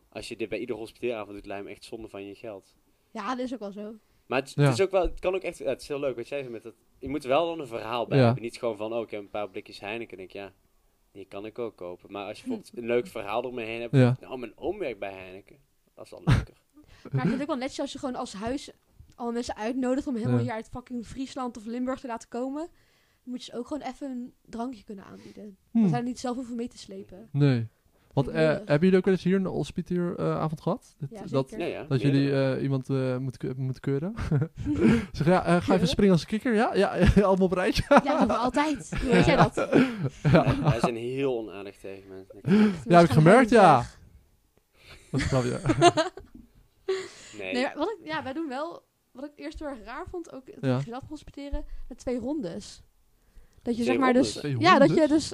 als 0.08 0.28
je 0.28 0.36
dit 0.36 0.48
bij 0.48 0.58
iedere 0.58 0.78
hospiteeravond 0.78 1.34
doet, 1.36 1.46
lijkt 1.46 1.64
me 1.64 1.70
echt 1.70 1.84
zonde 1.84 2.08
van 2.08 2.24
je 2.26 2.34
geld. 2.34 2.74
Ja, 3.10 3.28
dat 3.34 3.44
is 3.44 3.52
ook 3.54 3.60
wel 3.60 3.72
zo. 3.72 3.94
Maar 4.26 4.40
het, 4.40 4.52
Ja. 4.54 4.62
het 4.62 4.72
is 4.72 4.80
ook 4.84 4.90
wel, 4.90 5.02
het 5.02 5.20
kan 5.20 5.34
ook 5.34 5.42
echt, 5.42 5.58
ja, 5.58 5.64
het 5.68 5.80
is 5.80 5.88
heel 5.88 6.00
leuk 6.00 6.16
wat 6.16 6.28
jij 6.28 6.38
zei 6.40 6.50
met 6.52 6.62
dat. 6.62 6.74
Je 6.98 7.08
moet 7.08 7.22
er 7.22 7.28
wel 7.28 7.46
dan 7.46 7.60
een 7.60 7.66
verhaal 7.66 8.06
bij 8.06 8.18
Ja. 8.18 8.24
hebben. 8.24 8.42
Niet 8.42 8.58
gewoon 8.58 8.76
van, 8.76 8.92
oh, 8.92 9.02
ik 9.02 9.10
heb 9.10 9.20
een 9.20 9.30
paar 9.30 9.50
blikjes 9.50 9.80
Heineken. 9.80 10.16
denk 10.16 10.28
ik, 10.28 10.34
ja, 10.34 10.52
die 11.12 11.24
kan 11.26 11.46
ik 11.46 11.58
ook 11.58 11.76
kopen. 11.76 12.12
Maar 12.12 12.26
als 12.26 12.40
je 12.40 12.44
bijvoorbeeld 12.48 12.76
een 12.78 12.86
leuk 12.86 13.06
verhaal 13.06 13.44
ermee 13.44 13.66
heen 13.66 13.80
hebt. 13.80 13.94
Ja. 13.96 14.16
Nou, 14.20 14.38
mijn 14.38 14.56
oom 14.58 14.78
werkt 14.78 14.98
bij 14.98 15.12
Heineken. 15.12 15.58
Dat 15.96 16.04
is 16.04 16.10
wel 16.10 16.22
leuker. 16.24 16.54
Maar 17.12 17.14
ik 17.14 17.20
vind 17.20 17.32
het 17.32 17.40
ook 17.40 17.46
wel 17.46 17.56
netjes 17.56 17.80
als 17.80 17.92
je 17.92 17.98
gewoon 17.98 18.14
als 18.14 18.32
huis 18.32 18.70
alle 19.14 19.32
mensen 19.32 19.56
uitnodigt 19.56 20.06
om 20.06 20.14
helemaal 20.16 20.36
Ja. 20.36 20.42
hier 20.42 20.52
uit 20.52 20.68
fucking 20.72 21.06
Friesland 21.06 21.56
of 21.56 21.64
Limburg 21.64 22.00
te 22.00 22.06
laten 22.06 22.28
komen. 22.28 22.60
Dan 23.22 23.34
moet 23.34 23.44
je 23.44 23.50
ze 23.52 23.58
ook 23.58 23.66
gewoon 23.66 23.82
even 23.88 24.10
een 24.10 24.32
drankje 24.44 24.84
kunnen 24.84 25.04
aanbieden. 25.04 25.56
Hm. 25.70 25.80
Dat 25.80 25.88
zij 25.90 25.98
er 25.98 26.04
niet 26.04 26.18
zelf 26.18 26.36
hoeven 26.36 26.56
mee 26.56 26.68
te 26.68 26.78
slepen. 26.78 27.28
Nee. 27.32 27.68
Want 28.12 28.28
eh, 28.28 28.34
hebben 28.48 28.80
jullie 28.80 28.96
ook 28.96 29.04
wel 29.04 29.14
eens 29.14 29.22
hier 29.22 29.36
een 29.36 29.44
hospitieravond 29.46 30.60
gehad? 30.60 30.94
Dat, 30.98 31.10
Ja, 31.10 31.22
dat. 31.30 31.50
Ja, 31.50 31.64
ja. 31.64 31.84
dat 31.84 32.00
jullie 32.00 32.32
eh, 32.32 32.62
iemand 32.62 32.90
eh 32.90 33.16
moeten 33.16 33.54
moeten 33.60 33.80
keuren? 33.80 34.14
zeg, 35.12 35.26
ja, 35.26 35.44
eh, 35.44 35.56
ga 35.62 35.74
even 35.74 35.88
springen 35.88 36.12
als 36.12 36.20
een 36.22 36.26
kikker? 36.28 36.54
Ja, 36.54 36.74
ja 36.82 36.98
allemaal 37.16 37.44
op 37.46 37.50
een 37.50 37.58
rijtje. 37.58 37.84
Ja, 37.88 38.00
dat 38.00 38.18
doen 38.18 38.26
we 38.28 38.34
altijd. 38.34 38.90
Hoe 39.00 39.10
weet 39.10 39.24
jij 39.26 39.36
dat? 39.36 39.54
Wij- 39.54 40.60
Wij 40.62 40.80
zijn 40.80 40.96
heel 40.96 41.38
onaardig 41.38 41.76
tegen 41.76 42.08
mensen. 42.08 42.72
Ja, 42.88 42.96
heb 42.98 43.04
ik 43.08 43.12
gemerkt, 43.14 43.50
ja. 43.50 43.84
Dat 45.18 45.24
is 45.24 45.32
grapje. 45.32 45.60
Nee. 47.38 47.52
Nee, 47.52 47.68
wat 47.74 47.88
ik, 47.90 48.06
ja, 48.06 48.22
wij 48.22 48.32
doen 48.32 48.48
wel, 48.48 48.82
wat 49.12 49.24
ik 49.24 49.30
eerst 49.36 49.58
heel 49.58 49.68
erg 49.68 49.84
raar 49.84 50.06
vond, 50.10 50.32
ook 50.32 50.44
toen 50.44 50.68
Ja. 50.70 50.80
zelf 50.80 51.02
hospiteren, 51.08 51.64
met 51.88 51.98
twee 51.98 52.18
rondes. 52.18 52.82
Dat 53.62 53.76
je 53.76 53.82
Twee 53.82 53.84
zeg 53.84 53.96
maar 53.98 54.12
rondes? 54.12 54.32
dus, 54.32 54.42
Twee 54.42 54.58
ja, 54.58 54.78
dat 54.78 54.94
je 54.94 55.08
dus, 55.08 55.32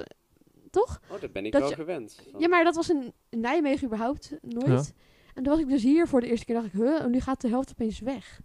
toch? 0.69 1.01
Oh, 1.11 1.21
dat 1.21 1.31
ben 1.31 1.45
ik 1.45 1.51
Dat 1.51 1.61
wel 1.61 1.69
je- 1.69 1.75
gewend. 1.75 2.19
Van- 2.31 2.39
Ja, 2.41 2.47
maar 2.47 2.63
dat 2.63 2.75
was 2.75 2.89
in, 2.89 3.13
in 3.29 3.39
Nijmegen 3.39 3.85
überhaupt 3.87 4.33
nooit. 4.41 4.67
Ja. 4.67 5.01
En 5.33 5.43
toen 5.43 5.53
was 5.53 5.59
ik 5.59 5.67
dus 5.69 5.83
hier 5.83 6.07
voor 6.07 6.21
de 6.21 6.27
eerste 6.27 6.45
keer, 6.45 6.55
dacht 6.55 6.67
ik, 6.67 6.73
huh, 6.73 7.01
en 7.01 7.11
nu 7.11 7.19
gaat 7.19 7.41
de 7.41 7.47
helft 7.49 7.71
opeens 7.71 7.99
weg. 7.99 8.41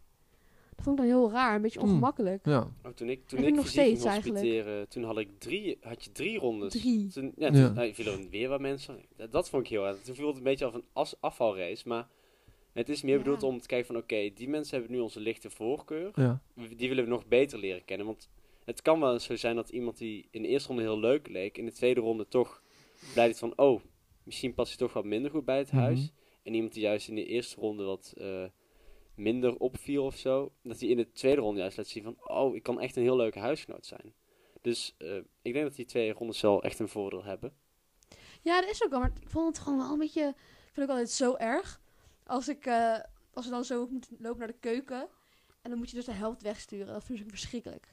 Dat 0.79 0.87
vond 0.87 0.99
ik 0.99 1.07
dan 1.09 1.15
heel 1.21 1.31
raar, 1.31 1.55
een 1.55 1.63
beetje 1.63 1.79
Hmm. 1.81 1.89
ongemakkelijk. 1.89 2.47
Ja. 2.47 2.69
Oh, 2.85 2.93
toen 2.95 3.09
ik, 3.09 3.27
toen 3.27 3.39
ik 3.39 3.47
ik 3.47 3.55
nog 3.55 3.67
steeds 3.69 4.05
eigenlijk. 4.05 4.39
hospiteren, 4.39 4.89
toen 4.89 5.05
had 5.05 5.19
ik 5.19 5.29
drie, 5.39 5.79
had 5.81 6.05
je 6.05 6.13
drie 6.13 6.39
rondes. 6.39 6.73
Drie. 6.73 7.09
Toen, 7.09 7.33
ja, 7.37 7.47
Ja. 7.47 7.53
toen 7.67 7.75
nou, 7.75 7.95
viel 7.95 8.13
er 8.13 8.29
weer 8.31 8.49
wat 8.49 8.61
mensen. 8.61 9.01
Dat, 9.17 9.33
dat 9.33 9.49
vond 9.49 9.63
ik 9.65 9.69
heel 9.69 9.87
erg. 9.87 10.01
Toen 10.03 10.15
viel 10.15 10.27
het 10.27 10.37
een 10.37 10.43
beetje 10.43 10.65
als 10.65 10.75
een 10.75 10.85
as, 10.93 11.15
afvalrace, 11.21 11.89
maar 11.89 12.09
het 12.73 12.89
is 12.89 13.03
meer 13.03 13.13
Ja. 13.17 13.23
bedoeld 13.23 13.43
om 13.43 13.61
te 13.61 13.67
kijken 13.67 13.87
van 13.87 13.97
oké, 13.97 14.31
die 14.35 14.49
mensen 14.49 14.79
hebben 14.79 14.97
nu 14.97 15.03
onze 15.03 15.21
lichte 15.21 15.51
voorkeur. 15.51 16.11
Ja. 16.15 16.41
Die 16.77 16.89
willen 16.89 17.05
we 17.05 17.11
nog 17.11 17.27
beter 17.27 17.59
leren 17.59 17.85
kennen, 17.85 18.07
want 18.07 18.29
het 18.65 18.83
kan 18.83 19.01
wel 19.01 19.13
eens 19.13 19.25
zo 19.25 19.37
zijn 19.37 19.57
dat 19.57 19.69
iemand 19.69 19.99
die 19.99 20.29
in 20.31 20.43
de 20.43 20.49
eerste 20.49 20.69
ronde 20.69 20.83
heel 20.83 20.99
leuk 21.01 21.29
leek, 21.29 21.59
in 21.59 21.65
de 21.65 21.73
tweede 21.73 22.01
ronde 22.01 22.29
toch 22.29 22.63
blijkt 23.13 23.39
van 23.39 23.53
oh, 23.57 23.81
misschien 24.23 24.55
past 24.55 24.69
hij 24.69 24.79
toch 24.79 24.93
wat 24.93 25.05
minder 25.05 25.31
goed 25.31 25.45
bij 25.45 25.59
het 25.59 25.73
Mhm. 25.73 25.81
huis. 25.83 26.13
En 26.43 26.55
iemand 26.55 26.73
die 26.73 26.83
juist 26.83 27.09
in 27.09 27.15
de 27.15 27.27
eerste 27.27 27.61
ronde 27.61 27.85
wat 27.85 28.15
eh, 28.19 28.45
minder 29.19 29.57
opviel 29.57 30.05
of 30.05 30.17
zo, 30.17 30.53
dat 30.63 30.81
hij 30.81 30.89
in 30.89 30.97
de 30.97 31.13
tweede 31.13 31.41
ronde 31.41 31.61
juist 31.61 31.77
laat 31.77 31.87
zien 31.87 32.03
van 32.03 32.17
oh, 32.19 32.57
ik 32.57 32.63
kan 32.63 32.81
echt 32.81 32.97
een 32.97 33.03
heel 33.03 33.17
leuke 33.17 33.39
huisgenoot 33.39 33.87
zijn. 33.87 34.15
Dus 34.61 34.95
eh, 34.99 35.17
ik 35.43 35.53
denk 35.53 35.65
dat 35.65 35.75
die 35.75 35.85
twee 35.85 36.13
rondes 36.13 36.41
wel 36.41 36.63
echt 36.63 36.79
een 36.79 36.89
voordeel 36.89 37.25
hebben. 37.25 37.53
Ja, 38.43 38.61
dat 38.61 38.71
is 38.71 38.85
ook 38.85 38.91
wel, 38.91 39.01
maar 39.01 39.13
ik 39.21 39.31
vond 39.31 39.47
het 39.47 39.59
gewoon 39.59 39.79
wel 39.79 39.93
een 39.93 39.99
beetje, 39.99 40.29
ik 40.29 40.73
vind 40.73 40.77
het 40.77 40.85
ook 40.85 40.91
altijd 40.91 41.11
zo 41.11 41.35
erg. 41.37 41.81
Als 42.25 42.49
ik, 42.49 42.67
eh, 42.67 42.99
als 43.33 43.45
we 43.45 43.51
dan 43.51 43.65
zo 43.65 43.87
moeten 43.87 44.17
lopen 44.19 44.39
naar 44.39 44.49
de 44.49 44.59
keuken, 44.61 45.09
en 45.63 45.71
dan 45.71 45.79
moet 45.79 45.91
je 45.91 45.97
dus 45.97 46.05
de 46.05 46.13
helft 46.13 46.43
wegsturen. 46.43 46.93
Dat 46.93 47.05
vind 47.05 47.21
ik 47.21 47.29
verschrikkelijk. 47.29 47.89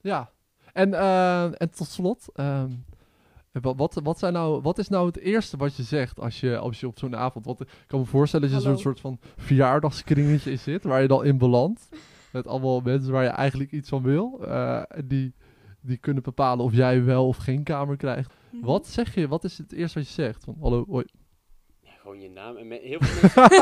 Ja. 0.00 0.32
En, 0.72 0.94
eh, 0.94 1.44
en 1.44 1.70
tot 1.70 1.88
slot, 1.88 2.28
ehm, 2.32 2.70
wat, 3.60 3.76
wat, 3.76 4.00
wat, 4.02 4.18
zijn 4.18 4.32
nou, 4.32 4.60
wat 4.62 4.78
is 4.78 4.88
nou 4.88 5.06
het 5.06 5.18
eerste 5.18 5.56
wat 5.56 5.76
je 5.76 5.82
zegt 5.82 6.20
als 6.20 6.40
je, 6.40 6.58
als 6.58 6.80
je 6.80 6.86
op 6.86 6.98
zo'n 6.98 7.16
avond... 7.16 7.44
Want 7.44 7.60
ik 7.60 7.68
kan 7.86 8.00
me 8.00 8.06
voorstellen 8.06 8.50
dat 8.50 8.56
je 8.62 8.64
zo'n 8.68 8.78
soort 8.78 9.00
van 9.00 9.18
verjaardagskringetje 9.36 10.50
in 10.50 10.58
zit, 10.58 10.84
waar 10.84 11.02
je 11.02 11.08
dan 11.08 11.24
in 11.24 11.38
belandt. 11.38 11.88
Met 12.32 12.46
allemaal 12.46 12.80
mensen 12.80 13.12
waar 13.12 13.22
je 13.22 13.28
eigenlijk 13.28 13.72
iets 13.72 13.88
van 13.88 14.02
wil. 14.02 14.44
eh, 14.44 14.82
die, 15.04 15.34
die 15.80 15.96
kunnen 15.96 16.22
bepalen 16.22 16.64
of 16.64 16.72
jij 16.74 17.04
wel 17.04 17.26
of 17.26 17.36
geen 17.36 17.62
kamer 17.62 17.96
krijgt. 17.96 18.32
Mhm. 18.50 18.64
Wat 18.64 18.86
zeg 18.86 19.14
je? 19.14 19.28
Wat 19.28 19.44
is 19.44 19.58
het 19.58 19.72
eerste 19.72 19.98
wat 19.98 20.08
je 20.08 20.14
zegt? 20.14 20.44
Van, 20.44 20.56
hallo, 20.60 20.84
hoi. 20.88 21.04
Ja, 21.80 21.90
gewoon 22.00 22.20
je 22.20 22.30
naam. 22.30 22.56
En 22.56 22.68
me- 22.68 22.80
heel, 22.82 22.98
veel 23.00 23.20
mensen, 23.20 23.42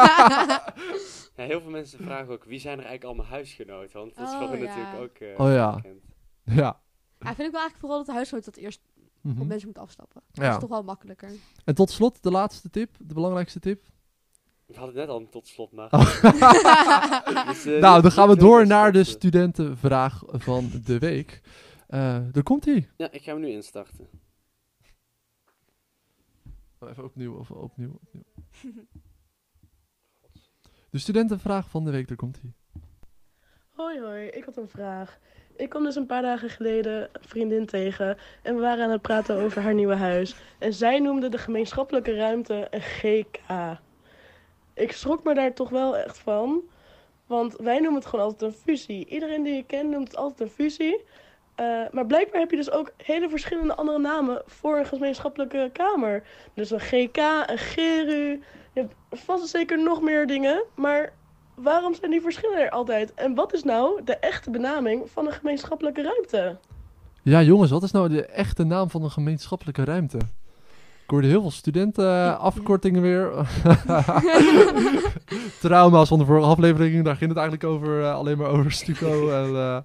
ja, 1.37 1.45
heel 1.47 1.61
veel 1.61 1.71
mensen 1.71 1.99
vragen 2.05 2.33
ook 2.33 2.45
wie 2.45 2.61
zijn 2.61 2.79
er 2.79 2.85
eigenlijk 2.85 3.05
allemaal 3.05 3.33
huisgenoten. 3.33 3.99
Want 3.99 4.15
dat 4.17 4.29
is 4.29 4.35
Oh, 4.35 4.39
gewoon 4.41 4.59
ja. 4.59 4.65
natuurlijk 4.65 4.97
ook 5.03 5.17
eh, 5.17 5.45
Oh, 5.47 5.53
ja. 5.53 5.75
bekend. 5.75 6.03
Ja. 6.45 6.81
Ja, 7.19 7.35
vind 7.35 7.47
ik 7.49 7.53
wel 7.53 7.61
eigenlijk 7.61 7.79
vooral 7.81 7.97
dat 7.99 8.07
de 8.07 8.13
huisgenoot 8.13 8.45
dat 8.45 8.57
eerst 8.57 8.81
Mhm. 9.21 9.41
op 9.41 9.47
mensen 9.47 9.69
moet 9.69 9.79
afstappen. 9.79 10.23
Dat 10.33 10.45
Ja. 10.45 10.53
is 10.53 10.61
toch 10.61 10.69
wel 10.69 10.83
makkelijker. 10.83 11.31
En 11.65 11.75
tot 11.75 11.91
slot, 11.91 12.23
de 12.23 12.31
laatste 12.31 12.71
tip, 12.71 12.97
de 12.99 13.15
belangrijkste 13.15 13.61
tip. 13.61 13.85
We 14.67 14.77
hadden 14.77 14.97
het 14.97 15.07
net 15.07 15.17
al 15.17 15.29
tot 15.29 15.47
slot, 15.47 15.73
maar... 15.73 15.89
Oh. 15.93 16.23
Dus, 17.49 17.65
eh, 17.65 17.81
nou, 17.81 18.03
dan 18.03 18.13
gaan 18.13 18.29
we 18.29 18.37
door 18.37 18.67
naar 18.67 18.93
de 18.93 18.99
tot, 18.99 19.07
eh, 19.07 19.13
studentenvraag 19.15 20.23
van 20.27 20.71
de 20.85 20.99
week. 20.99 21.41
Eh 21.87 22.19
daar 22.33 22.43
komt 22.43 22.65
hij. 22.65 22.89
Ja, 22.97 23.11
ik 23.11 23.23
ga 23.23 23.33
hem 23.33 23.41
nu 23.41 23.49
instarten. 23.49 24.09
Even 26.81 27.05
opnieuw, 27.05 27.35
of 27.39 27.51
opnieuw, 27.51 27.99
opnieuw. 28.03 28.25
De 30.91 30.99
studentenvraag 30.99 31.71
van 31.71 31.85
de 31.85 31.91
week, 31.91 32.09
daar 32.09 32.17
komt 32.17 32.41
hij. 32.41 32.53
Hoi 33.71 34.01
hoi, 34.01 34.27
ik 34.27 34.45
had 34.45 34.57
een 34.57 34.69
vraag. 34.69 35.19
Ik 35.61 35.69
kwam 35.69 35.85
dus 35.85 35.97
een 35.97 36.07
paar 36.07 36.23
dagen 36.23 36.51
geleden 36.51 37.03
een 37.03 37.09
vriendin 37.21 37.67
tegen 37.67 38.19
en 38.43 38.55
we 38.55 38.61
waren 38.61 38.85
aan 38.85 38.91
het 38.91 39.03
praten 39.03 39.37
over 39.37 39.63
haar 39.63 39.75
nieuwe 39.75 39.95
huis. 39.95 40.35
En 40.59 40.73
zij 40.73 40.99
noemde 40.99 41.29
de 41.29 41.39
gemeenschappelijke 41.39 42.15
ruimte 42.15 42.67
een 42.71 42.81
GK. 42.81 43.39
Ik 44.75 44.93
schrok 44.93 45.25
me 45.25 45.35
daar 45.35 45.53
toch 45.53 45.69
wel 45.69 45.97
echt 45.97 46.19
van, 46.19 46.61
Want 47.27 47.57
wij 47.57 47.79
noemen 47.79 47.95
het 47.95 48.07
gewoon 48.07 48.25
altijd 48.25 48.53
een 48.53 48.59
fusie. 48.59 49.07
Iedereen 49.07 49.43
die 49.43 49.55
je 49.55 49.65
kent 49.65 49.91
noemt 49.91 50.09
het 50.09 50.17
altijd 50.17 50.41
een 50.41 50.55
fusie. 50.55 51.05
Eh, 51.55 51.83
maar 51.91 52.07
blijkbaar 52.07 52.41
heb 52.41 52.51
je 52.51 52.57
dus 52.57 52.71
ook 52.71 52.93
hele 52.97 53.29
verschillende 53.29 53.75
andere 53.75 53.99
namen 53.99 54.43
voor 54.47 54.79
een 54.79 54.87
gemeenschappelijke 54.87 55.71
kamer. 55.73 56.23
Dus 56.55 56.71
een 56.71 56.81
GK, 56.81 57.17
een 57.47 57.59
GERU. 57.59 58.43
Je 58.73 58.81
hebt 58.81 58.95
vast 59.11 59.43
en 59.43 59.49
zeker 59.49 59.83
nog 59.83 60.01
meer 60.01 60.27
dingen. 60.27 60.65
Maar 60.75 61.13
waarom 61.63 61.95
zijn 61.95 62.11
die 62.11 62.21
verschillen 62.21 62.59
er 62.59 62.71
altijd? 62.71 63.15
En 63.15 63.35
wat 63.35 63.53
is 63.53 63.63
nou 63.63 64.05
de 64.05 64.17
echte 64.17 64.51
benaming 64.51 65.11
van 65.11 65.27
een 65.27 65.33
gemeenschappelijke 65.33 66.03
ruimte? 66.03 66.57
Ja, 67.23 67.43
jongens, 67.43 67.71
wat 67.71 67.83
is 67.83 67.91
nou 67.91 68.09
de 68.09 68.27
echte 68.27 68.65
naam 68.65 68.91
van 68.91 69.03
een 69.03 69.11
gemeenschappelijke 69.11 69.85
ruimte? 69.85 70.19
Ik 71.05 71.17
hoorde 71.17 71.29
heel 71.29 71.41
veel 71.41 71.51
studenten 71.51 72.05
ja. 72.05 72.33
afkortingen 72.33 73.03
weer. 73.03 73.33
Trauma's 75.61 76.09
van 76.09 76.19
de 76.19 76.25
vorige 76.25 76.47
aflevering, 76.47 77.05
daar 77.05 77.17
ging 77.17 77.31
het 77.31 77.39
eigenlijk 77.39 77.69
over, 77.73 78.03
eh, 78.03 78.15
alleen 78.15 78.39
maar 78.39 78.51
over 78.51 78.73
Stuco. 78.73 79.31
en, 79.43 79.55
eh, 79.55 79.79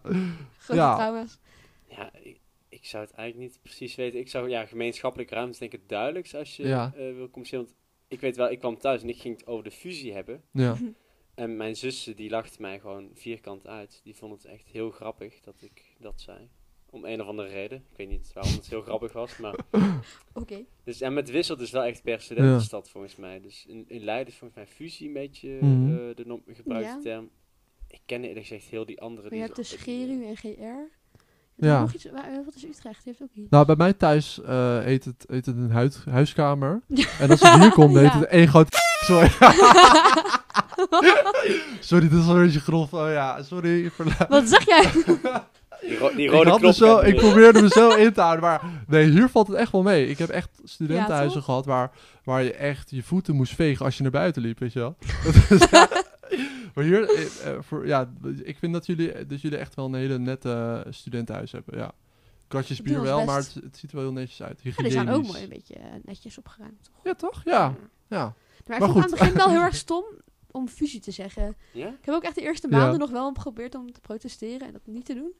Grote 0.57 0.81
Ja. 0.81 0.95
trauma's. 0.95 1.39
Ja, 1.89 2.09
ik, 2.21 2.39
ik 2.69 2.85
zou 2.85 3.03
het 3.03 3.13
eigenlijk 3.13 3.49
niet 3.51 3.59
precies 3.61 3.95
weten. 3.95 4.19
Ik 4.19 4.29
zou, 4.29 4.49
ja, 4.49 4.65
gemeenschappelijke 4.65 5.33
ruimte 5.33 5.51
is 5.51 5.57
denk 5.59 5.73
ik 5.73 5.79
het 5.79 5.89
duidelijkst 5.89 6.35
als 6.35 6.57
je 6.57 6.67
Ja. 6.67 6.91
eh, 6.95 7.01
wil 7.15 7.29
communiceren. 7.29 7.65
Want 7.65 7.75
ik 8.07 8.19
weet 8.19 8.35
wel, 8.35 8.51
ik 8.51 8.59
kwam 8.59 8.77
thuis 8.77 9.01
en 9.01 9.09
ik 9.09 9.21
ging 9.21 9.37
het 9.37 9.47
over 9.47 9.63
de 9.63 9.71
fusie 9.71 10.13
hebben. 10.13 10.41
ja. 10.51 10.75
En 11.35 11.57
mijn 11.57 11.75
zussen, 11.75 12.15
die 12.15 12.29
lachten 12.29 12.61
mij 12.61 12.79
gewoon 12.79 13.09
vierkant 13.13 13.67
uit. 13.67 14.01
Die 14.03 14.15
vonden 14.15 14.37
het 14.37 14.47
echt 14.47 14.67
heel 14.71 14.91
grappig 14.91 15.39
dat 15.41 15.55
ik 15.59 15.81
dat 15.99 16.21
zei. 16.21 16.49
Om 16.89 17.05
een 17.05 17.21
of 17.21 17.27
andere 17.27 17.47
reden. 17.49 17.77
Ik 17.77 17.97
weet 17.97 18.09
niet 18.09 18.31
waarom 18.33 18.53
het 18.53 18.67
heel 18.69 18.81
grappig 18.81 19.13
was, 19.13 19.37
maar... 19.37 19.55
Oké. 20.33 20.57
Dus, 20.83 21.01
en 21.01 21.13
met 21.13 21.29
wisselt 21.29 21.59
is 21.59 21.71
wel 21.71 21.83
echt 21.83 22.03
per 22.03 22.21
studentenstad 22.21 22.89
volgens 22.89 23.15
mij. 23.15 23.41
Dus 23.41 23.65
in, 23.67 23.85
in 23.87 24.03
Leiden 24.03 24.33
is 24.33 24.39
volgens 24.39 24.59
mij 24.59 24.67
fusie 24.75 25.07
een 25.07 25.13
beetje 25.13 25.49
Mhm. 25.61 25.89
eh, 25.91 26.15
de 26.15 26.23
nom- 26.25 26.43
gebruikte 26.47 26.89
Ja. 26.89 26.99
term. 27.01 27.29
Ik 27.87 28.01
ken 28.05 28.23
eerlijk 28.23 28.45
gezegd 28.45 28.65
heel 28.69 28.85
die 28.85 29.01
andere. 29.01 29.29
Maar 29.29 29.37
je 29.37 29.45
die 29.45 29.53
hebt 29.55 29.69
de 29.69 29.77
Scheru 29.77 30.25
en 30.25 30.35
GR. 30.37 30.93
Ja. 31.65 31.81
Nog 31.81 31.93
iets, 31.93 32.05
wa- 32.05 32.43
wat 32.45 32.55
is 32.55 32.63
Utrecht? 32.63 33.03
Die 33.03 33.13
heeft 33.17 33.21
ook 33.21 33.35
iets. 33.37 33.49
Nou, 33.49 33.65
bij 33.65 33.75
mij 33.75 33.93
thuis 33.93 34.41
eh, 34.41 34.79
heet, 34.83 35.05
het, 35.05 35.25
heet 35.27 35.45
het 35.45 35.55
een 35.55 35.71
huid, 35.71 35.95
huiskamer. 36.05 36.81
En 37.19 37.29
als 37.29 37.41
ik 37.41 37.47
hier 37.61 37.71
kom, 37.71 37.93
dan 37.93 38.03
heet 38.03 38.11
Ja. 38.13 38.19
het 38.19 38.29
één 38.29 38.47
groot... 38.47 38.83
Sorry. 39.05 39.29
sorry, 41.79 42.09
dit 42.09 42.19
is 42.19 42.25
wel 42.25 42.35
een 42.35 42.43
beetje 42.45 42.59
grof. 42.59 42.93
Oh 42.93 43.09
ja, 43.09 43.43
sorry. 43.43 43.91
Wat 44.29 44.47
zeg 44.49 44.65
jij? 44.65 44.91
Die, 45.81 45.97
ro- 45.97 46.15
die 46.15 46.25
Ik, 46.25 46.31
rode 46.31 46.49
had 46.49 46.61
me 46.61 46.73
knop. 46.73 46.73
zo, 46.73 46.99
ik 46.99 47.15
probeerde 47.15 47.61
me 47.61 47.67
zo 47.69 47.89
in 47.89 48.13
te 48.13 48.21
houden, 48.21 48.43
maar 48.43 48.61
nee, 48.87 49.09
hier 49.09 49.29
valt 49.29 49.47
het 49.47 49.57
echt 49.57 49.71
wel 49.71 49.81
mee. 49.83 50.07
Ik 50.07 50.17
heb 50.17 50.29
echt 50.29 50.49
studentenhuizen 50.63 51.43
gehad 51.43 51.65
waar, 51.65 51.91
waar 52.23 52.43
je 52.43 52.53
echt 52.53 52.89
je 52.89 53.03
voeten 53.03 53.35
moest 53.35 53.55
vegen 53.55 53.85
als 53.85 53.95
je 53.97 54.03
naar 54.03 54.11
buiten 54.11 54.41
liep, 54.41 54.59
weet 54.59 54.73
je 54.73 54.79
wel. 54.79 54.95
Dat 55.69 55.69
maar 56.75 56.83
hier, 56.83 57.09
eh, 57.09 57.23
eh, 57.51 57.57
voor, 57.61 57.87
ja, 57.87 58.09
ik 58.43 58.57
vind 58.57 58.73
dat 58.73 58.85
jullie, 58.85 59.25
dat 59.25 59.41
jullie 59.41 59.57
echt 59.57 59.75
wel 59.75 59.85
een 59.85 59.93
hele 59.93 60.17
nette 60.19 60.85
studentenhuis 60.89 61.51
hebben, 61.51 61.77
ja. 61.77 61.91
Kratjes 62.47 62.81
bier 62.81 63.01
wel, 63.01 63.15
best. 63.15 63.27
maar 63.27 63.37
het, 63.37 63.53
het 63.63 63.77
ziet 63.77 63.89
er 63.89 63.95
wel 63.95 64.05
heel 64.05 64.13
netjes 64.13 64.41
uit. 64.43 64.59
Ja, 64.63 64.71
die 64.83 64.91
zijn 64.91 65.09
ook 65.09 65.15
Hygiënisch. 65.15 65.31
mooi 65.31 65.43
een 65.43 65.49
beetje 65.49 65.73
eh, 65.75 65.85
netjes 66.05 66.37
opgeruimd. 66.37 66.83
Toch? 66.83 67.03
Ja, 67.03 67.13
toch? 67.13 67.41
Ja, 67.45 67.73
ja. 68.07 68.33
Maar, 68.65 68.79
Maar 68.79 68.87
ik 68.87 68.93
vond 68.93 69.03
het 69.11 69.13
aan 69.13 69.19
het 69.27 69.33
begin 69.35 69.47
wel 69.47 69.55
heel 69.57 69.65
erg 69.67 69.75
stom 69.85 70.03
om 70.51 70.67
fusie 70.67 70.99
te 70.99 71.11
zeggen. 71.11 71.55
Ja? 71.71 71.87
Ik 71.87 72.05
heb 72.05 72.15
ook 72.15 72.23
echt 72.23 72.35
de 72.35 72.41
eerste 72.41 72.67
Ja. 72.69 72.77
maanden 72.77 72.99
nog 72.99 73.09
wel 73.09 73.27
geprobeerd 73.27 73.75
om 73.75 73.91
te 73.91 73.99
protesteren 74.01 74.67
en 74.67 74.73
dat 74.73 74.81
niet 74.85 75.05
te 75.05 75.13
doen. 75.13 75.31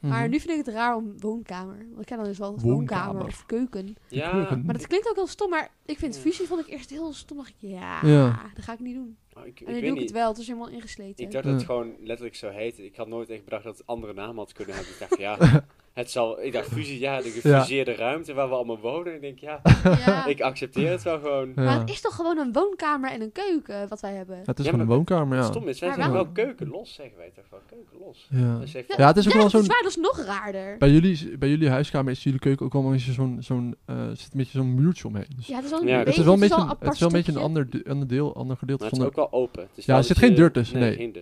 Maar 0.00 0.20
Mhm. 0.20 0.30
nu 0.30 0.40
vind 0.40 0.58
ik 0.58 0.64
het 0.66 0.74
raar 0.74 0.96
om 0.96 1.20
woonkamer. 1.20 1.76
Want 1.88 2.00
ik 2.00 2.06
ken 2.06 2.16
dan 2.16 2.26
dus 2.26 2.38
wel 2.38 2.50
woonkamer, 2.58 2.76
Woonkamer. 3.04 3.24
of 3.26 3.46
keuken. 3.46 3.96
Ja. 4.08 4.32
Maar 4.64 4.74
dat 4.74 4.86
klinkt 4.86 5.08
ook 5.08 5.14
heel 5.14 5.26
stom. 5.26 5.50
Maar 5.50 5.70
ik 5.86 5.98
vind 5.98 6.18
fusie 6.18 6.46
vond 6.46 6.60
ik 6.60 6.66
eerst 6.66 6.90
heel 6.90 7.12
stom. 7.12 7.36
dacht 7.36 7.48
ik, 7.48 7.54
ja, 7.58 7.98
Ja. 8.06 8.40
dat 8.54 8.64
ga 8.64 8.72
ik 8.72 8.80
niet 8.80 8.94
doen. 8.94 9.16
Oh, 9.36 9.46
ik, 9.46 9.60
En 9.60 9.66
nu 9.66 9.72
weet 9.72 9.80
doe 9.80 9.88
ik 9.90 9.94
niet. 9.94 10.02
het 10.02 10.12
wel. 10.12 10.28
Het 10.28 10.38
is 10.38 10.46
helemaal 10.46 10.68
ingesleten. 10.68 11.24
Ik 11.24 11.30
dacht 11.30 11.44
dat 11.44 11.54
het 11.54 11.64
gewoon 11.64 11.94
letterlijk 12.00 12.36
zo 12.36 12.48
heette. 12.48 12.84
Ik 12.84 12.96
had 12.96 13.08
nooit 13.08 13.28
echt 13.30 13.44
bedacht 13.44 13.64
dat 13.64 13.78
het 13.78 13.86
andere 13.86 14.12
naam 14.14 14.38
had 14.38 14.52
kunnen 14.52 14.74
hebben. 14.74 14.92
Ik 14.92 14.98
dacht, 14.98 15.18
ja, 15.18 15.36
het 15.98 16.10
zal... 16.10 16.42
Ik 16.42 16.52
dacht, 16.52 16.68
fusie, 16.68 16.98
ja, 17.00 17.16
de 17.20 17.30
gefuseerde 17.30 17.94
ruimte 17.94 18.32
waar 18.34 18.48
we 18.48 18.54
allemaal 18.54 18.78
wonen. 18.78 19.14
Ik 19.14 19.20
denk, 19.20 19.38
ja, 19.38 19.60
ja. 19.84 20.26
ik 20.34 20.40
accepteer 20.40 20.90
het 20.90 21.02
wel 21.02 21.18
gewoon. 21.18 21.52
Ja. 21.56 21.62
Maar 21.62 21.78
het 21.80 21.90
is 21.90 22.00
toch 22.00 22.14
gewoon 22.14 22.38
een 22.38 22.52
woonkamer 22.52 23.10
en 23.10 23.20
een 23.20 23.32
keuken 23.32 23.88
wat 23.88 24.00
wij 24.00 24.12
hebben. 24.14 24.38
Het 24.44 24.58
is 24.58 24.64
Ja, 24.64 24.70
gewoon 24.70 24.86
een 24.86 24.92
woonkamer, 24.92 25.38
ja. 25.38 25.44
Stom 25.44 25.68
is, 25.68 25.80
wij 25.80 25.92
zeggen 25.92 26.12
wel 26.12 26.26
keuken 26.28 26.68
los, 26.68 26.94
zeggen 26.94 27.16
wij 27.16 27.30
toch 27.34 27.44
wel. 27.50 27.60
Keuken 27.66 27.98
los. 28.06 28.26
Ja. 28.30 28.58
Dus 28.58 28.72
Ja, 28.72 29.06
het 29.06 29.16
is 29.16 29.26
ook 29.26 29.32
wel 29.32 29.42
dat 29.42 29.50
zo'n... 29.50 29.60
is 29.60 29.68
dat 29.68 29.84
is 29.86 29.96
nog 29.96 30.18
raarder. 30.20 30.78
Bij 30.78 30.90
jullie, 30.90 31.38
bij 31.38 31.48
jullie 31.48 31.68
huiskamer 31.68 32.12
is 32.12 32.22
jullie 32.22 32.38
keuken 32.38 32.66
ook 32.66 32.72
allemaal 32.72 32.92
een 32.92 32.96
beetje 32.98 33.12
zo'n, 33.12 33.36
zo'n, 33.40 33.74
eh, 33.84 33.96
zit 34.08 34.32
een 34.32 34.38
beetje 34.38 34.58
zo'n 34.58 34.74
muurtje 34.74 35.06
omheen. 35.08 35.26
Dus 35.36 35.46
Ja, 35.46 35.54
het 35.56 35.64
is 35.64 35.70
wel 35.70 35.80
een 35.80 35.86
beetje, 35.86 35.98
het 36.04 36.16
is 36.16 36.24
wel 36.24 36.34
een 36.34 36.40
beetje, 36.40 36.54
een 36.54 36.60
een, 36.60 36.76
het 36.80 36.92
is 36.92 36.98
wel 37.00 37.08
een, 37.08 37.14
beetje 37.14 37.32
een 37.32 37.38
ander, 37.38 37.70
de- 37.70 37.84
ander 37.88 38.08
deel, 38.08 38.34
ander 38.36 38.56
gedeelte 38.56 38.82
Maar 38.82 38.90
het 38.92 39.00
van 39.00 39.08
is 39.08 39.14
de... 39.14 39.20
ook 39.20 39.30
wel 39.30 39.40
open. 39.40 39.62
Het 39.62 39.70
is 39.78 39.84
Ja, 39.84 39.92
wel 39.92 40.00
er 40.00 40.06
zit 40.08 40.18
geen 40.18 40.34
deur 40.34 40.52
tussen, 40.52 40.78
nee. 40.78 41.12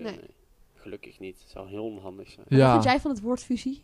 Gelukkig 0.75 1.19
niet. 1.21 1.39
Het 1.41 1.51
zou 1.51 1.69
heel 1.69 1.85
onhandig 1.85 2.31
zijn. 2.31 2.47
Wat 2.61 2.71
vind 2.71 2.85
jij 2.85 3.01
van 3.01 3.11
het 3.11 3.21
woord 3.21 3.43
fusie? 3.43 3.83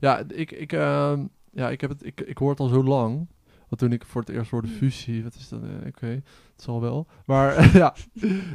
Ja, 0.00 0.22
ik, 0.28 0.50
ik, 0.50 0.72
ehm, 0.72 1.26
ja, 1.52 1.70
ik 1.70 1.80
heb 1.80 1.90
het, 1.90 2.04
ik, 2.06 2.20
ik 2.20 2.38
hoor 2.38 2.50
het 2.50 2.60
al 2.60 2.68
zo 2.68 2.84
lang. 2.84 3.28
Want 3.68 3.82
toen 3.82 3.92
ik 3.92 4.04
voor 4.04 4.20
het 4.20 4.30
eerst 4.30 4.50
hoorde 4.50 4.68
Hmm. 4.68 4.76
fusie, 4.76 5.22
wat 5.22 5.34
is 5.34 5.48
dat? 5.48 5.62
eh, 5.62 5.86
Oké, 5.86 6.06
het 6.06 6.62
zal 6.62 6.80
wel. 6.80 7.06
Maar 7.24 7.76
ja, 7.82 7.94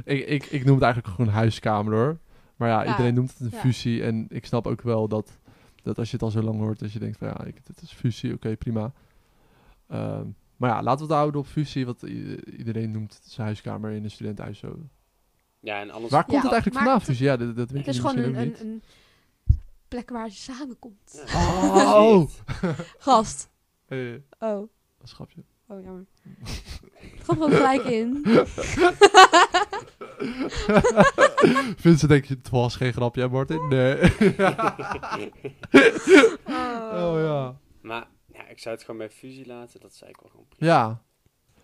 ik, 0.04 0.28
ik, 0.28 0.46
ik 0.46 0.66
noem 0.66 0.74
het 0.76 0.84
eigenlijk 0.84 1.16
gewoon 1.16 1.32
huiskamer 1.34 1.94
hoor. 1.94 2.18
Maar 2.56 2.70
ja, 2.70 2.84
Ja, 2.84 2.90
iedereen 2.90 3.14
noemt 3.14 3.30
het 3.30 3.40
een 3.40 3.50
ja. 3.52 3.58
fusie. 3.60 4.04
En 4.04 4.26
ik 4.30 4.46
snap 4.46 4.68
ook 4.68 4.82
wel 4.82 5.08
dat, 5.08 5.40
dat 5.84 5.98
als 5.98 6.08
je 6.10 6.14
het 6.14 6.24
al 6.26 6.32
zo 6.32 6.42
lang 6.42 6.60
hoort, 6.60 6.80
dat 6.80 6.92
je 6.92 7.00
denkt 7.00 7.18
van 7.18 7.28
ja, 7.28 7.44
ik, 7.44 7.66
dit 7.66 7.82
is 7.82 7.92
fusie, 7.92 8.34
oké, 8.34 8.56
prima. 8.58 8.92
Ehm, 9.88 10.26
maar 10.58 10.70
ja, 10.70 10.84
laten 10.84 11.00
we 11.08 11.12
het 11.14 11.20
houden 11.22 11.42
op 11.42 11.48
fusie, 11.48 11.86
want 11.86 12.02
iedereen 12.58 12.92
noemt 12.92 13.20
zijn 13.24 13.46
huiskamer 13.46 13.92
in 13.92 14.04
een 14.04 14.12
studentenhuis 14.12 14.58
zo. 14.60 14.80
Ja, 15.60 15.80
en 15.82 15.90
anders... 15.92 16.12
Waar 16.12 16.24
komt 16.26 16.36
Ja, 16.36 16.42
het 16.44 16.52
eigenlijk 16.52 16.76
vandaan, 16.84 16.98
het- 17.00 17.08
fusie? 17.08 17.26
Ja, 17.26 17.38
dat, 17.38 17.56
dat 17.56 17.70
weet 17.70 17.86
Het 17.86 17.96
is 17.96 18.00
gewoon 18.02 18.18
een, 18.18 18.36
een, 18.40 18.48
niet. 18.48 18.60
een 18.62 18.82
plek 19.96 20.10
waar 20.10 20.26
je 20.26 20.32
samenkomt. 20.32 21.24
Ja. 21.28 22.04
Oh! 22.04 22.30
Gast. 22.98 23.50
Hey, 23.86 24.24
Oh, 24.40 24.70
een 25.02 25.08
schapje. 25.08 25.44
oh 25.68 25.84
jammer. 25.84 26.06
Er 27.28 27.42
ook 27.44 27.54
gelijk 27.54 27.84
in. 27.84 28.22
Vincent 31.78 32.10
denk 32.12 32.26
je, 32.26 32.34
het 32.34 32.50
was 32.50 32.76
geen 32.76 32.94
grapje, 32.94 33.22
hè 33.22 33.30
Martin? 33.30 33.68
Nee. 33.68 34.02
oh 37.04 37.16
ja. 37.20 37.60
Maar 37.82 38.08
ja, 38.34 38.48
ik 38.48 38.60
zou 38.60 38.76
het 38.76 38.84
gewoon 38.84 39.00
bij 39.00 39.10
fusie 39.10 39.46
laten. 39.46 39.80
Dat 39.80 39.94
zei 39.96 40.10
ik 40.10 40.20
wel 40.22 40.30
gewoon 40.30 40.46
prima. 40.48 40.72
Ja, 40.74 41.04